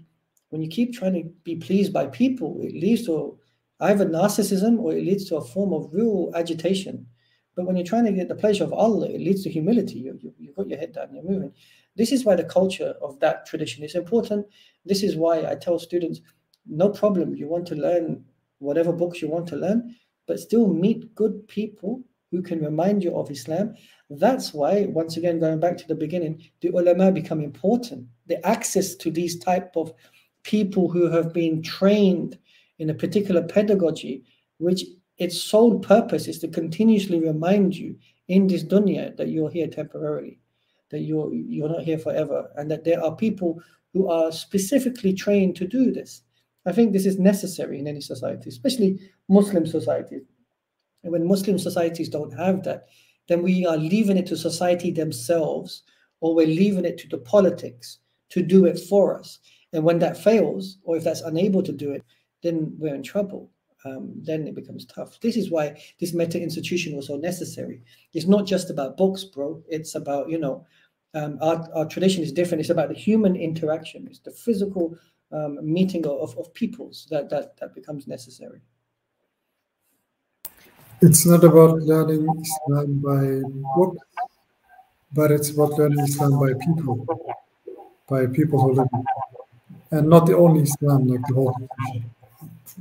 [0.50, 3.40] when you keep trying to be pleased by people, it leads to
[3.80, 7.08] either narcissism or it leads to a form of real agitation
[7.56, 9.99] but when you're trying to get the pleasure of Allah, it leads to humility.
[9.99, 11.53] You, you, you've got your head down, you're moving.
[11.95, 14.45] This is why the culture of that tradition is important.
[14.86, 16.22] This is why I tell students
[16.68, 18.26] no problem, you want to learn
[18.60, 19.95] whatever books you want to learn,
[20.28, 23.76] but still meet good people who can remind you of Islam.
[24.10, 28.08] That's why, once again, going back to the beginning, the ulama become important.
[28.28, 29.93] The access to these type of
[30.43, 32.38] people who have been trained
[32.80, 34.24] in a particular pedagogy,
[34.58, 34.84] which
[35.18, 37.95] its sole purpose is to continuously remind you
[38.28, 40.39] in this dunya that you're here temporarily,
[40.89, 43.61] that you're you're not here forever, and that there are people
[43.93, 46.22] who are specifically trained to do this.
[46.66, 48.99] I think this is necessary in any society, especially
[49.30, 50.24] Muslim societies.
[51.03, 52.88] And when Muslim societies don't have that,
[53.28, 55.84] then we are leaving it to society themselves,
[56.20, 57.99] or we're leaving it to the politics
[58.30, 59.39] to do it for us.
[59.72, 62.03] And when that fails, or if that's unable to do it,
[62.41, 63.51] then we're in trouble
[63.86, 65.20] um, then it becomes tough.
[65.20, 67.82] This is why this meta institution was so necessary.
[68.14, 69.64] It's not just about books, bro.
[69.70, 70.66] It's about, you know,
[71.14, 72.62] um, our, our tradition is different.
[72.62, 74.08] It's about the human interaction.
[74.10, 74.98] It's the physical
[75.32, 78.62] um, meeting of, of peoples that, that, that becomes necessary.
[81.02, 84.00] It's not about learning Islam by books,
[85.14, 87.06] but it's about learning Islam by people,
[88.10, 88.88] by people who live,
[89.92, 91.56] and not the only Islam, like the whole.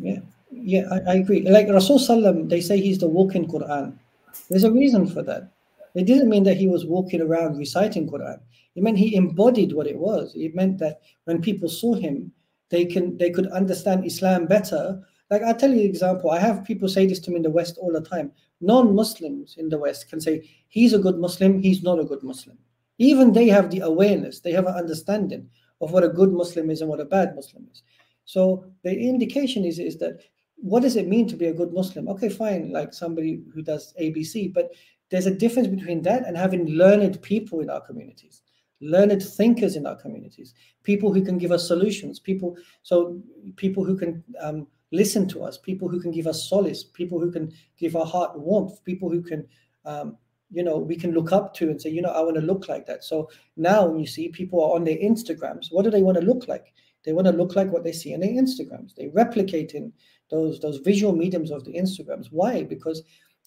[0.01, 0.21] Yeah
[0.65, 1.43] yeah, I, I, agree.
[1.43, 1.99] Like Rasul
[2.47, 3.99] they say he's the walking Quran.
[4.49, 5.51] There's a reason for that.
[5.95, 8.41] It didn't mean that he was walking around reciting Quran.
[8.75, 10.35] It meant he embodied what it was.
[10.35, 12.33] It meant that when people saw him,
[12.71, 15.07] they can they could understand Islam better.
[15.31, 16.31] Like I'll tell you an example.
[16.31, 18.33] I have people say this to me in the West all the time.
[18.61, 22.57] Non-Muslims in the West can say he's a good Muslim, he's not a good Muslim.
[22.99, 25.49] Even they have the awareness, they have an understanding
[25.83, 27.83] of what a good Muslim is and what a bad Muslim is.
[28.25, 30.21] So the indication is, is that
[30.57, 32.09] what does it mean to be a good Muslim?
[32.09, 34.73] Okay, fine, like somebody who does ABC, but
[35.11, 38.43] there's a difference between that and having learned people in our communities,
[38.81, 43.21] learned thinkers in our communities, people who can give us solutions, people, so
[43.57, 47.31] people who can um, listen to us, people who can give us solace, people who
[47.31, 49.47] can give our heart warmth, people who can,
[49.85, 50.17] um,
[50.51, 52.69] you know, we can look up to and say, you know, I want to look
[52.69, 53.05] like that.
[53.05, 56.25] So now when you see people are on their Instagrams, what do they want to
[56.25, 56.73] look like?
[57.05, 58.95] They want to look like what they see on their Instagrams.
[58.95, 59.93] They replicate in
[60.31, 62.29] those those visual mediums of the Instagrams.
[62.31, 62.63] Why?
[62.63, 63.03] Because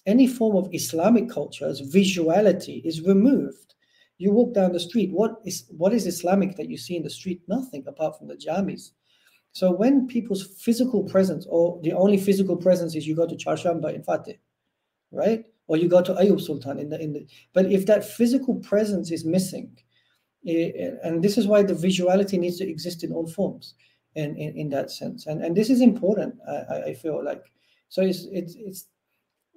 [0.06, 3.74] any form of Islamic culture's visuality is removed.
[4.18, 7.10] You walk down the street, what is what is Islamic that you see in the
[7.10, 7.42] street?
[7.46, 8.92] Nothing apart from the jamis.
[9.52, 13.94] So when people's physical presence, or the only physical presence is you go to Charshamba
[13.94, 14.38] in Fatih,
[15.10, 15.44] right?
[15.66, 19.10] Or you go to Eyup Sultan in the in the but if that physical presence
[19.10, 19.76] is missing,
[20.46, 23.74] eh, and this is why the visuality needs to exist in all forms
[24.18, 25.26] in, in, in that sense.
[25.26, 27.44] And and this is important, I, I feel like.
[27.88, 28.86] So it's it's it's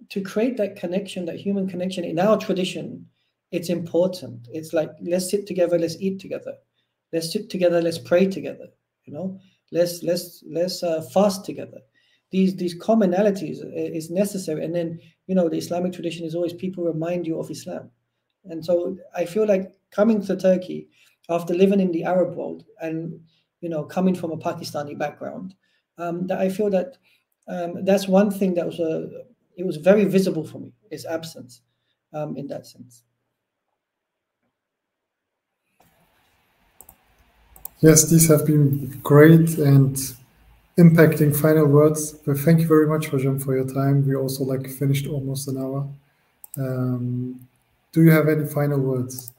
[0.10, 3.06] to create that connection, that human connection in our tradition,
[3.52, 4.48] it's important.
[4.52, 6.54] It's like let's sit together, let's eat together,
[7.12, 8.68] let's sit together, let's pray together.
[9.06, 9.40] You know,
[9.72, 11.80] let's let's let's uh, fast together.
[12.30, 14.64] These these commonalities is necessary.
[14.64, 17.90] And then you know the Islamic tradition is always people remind you of Islam,
[18.46, 20.88] and so I feel like coming to Turkey
[21.30, 23.20] after living in the Arab world and
[23.62, 25.56] you know, coming from a Pakistani background,
[25.98, 26.98] um, that I feel that
[27.48, 29.10] um, that's one thing that was a,
[29.56, 31.62] it was very visible for me, is absence
[32.14, 33.04] um, in that sense.
[37.82, 39.96] Yes, these have been great and
[40.78, 42.14] impacting final words.
[42.14, 44.08] But thank you very much, Hojam, for your time.
[44.08, 45.88] We also like finished almost an hour.
[46.58, 47.48] Um,
[47.92, 49.32] do you have any final words?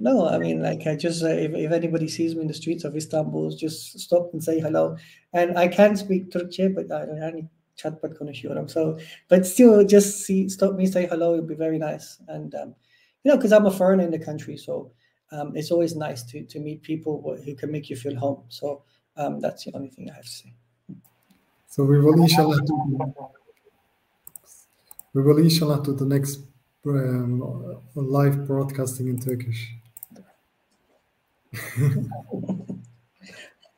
[0.00, 2.84] No, I mean, like I just uh, if, if anybody sees me in the streets
[2.84, 4.96] of Istanbul, just stop and say hello.
[5.32, 8.68] And I can speak Turkish, but I don't have any chatbot konuşuyorum.
[8.68, 11.34] So, but still, just see stop me, say hello.
[11.34, 12.18] It'd be very nice.
[12.28, 12.74] And um,
[13.22, 14.90] you know, because I'm a foreigner in the country, so
[15.30, 18.42] um, it's always nice to to meet people who can make you feel home.
[18.48, 18.82] So
[19.16, 20.54] um, that's the only thing I have to say.
[21.68, 22.60] So we will inshallah
[25.14, 26.40] we will inshallah do the next
[26.86, 29.74] um, live broadcasting in Turkish.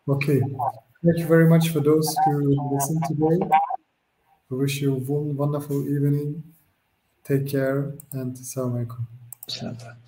[0.09, 0.41] okay.
[1.05, 3.39] Thank you very much for those who listened today.
[4.51, 6.43] I wish you a wonderful evening.
[7.25, 10.04] Take care and assalamu alaikum.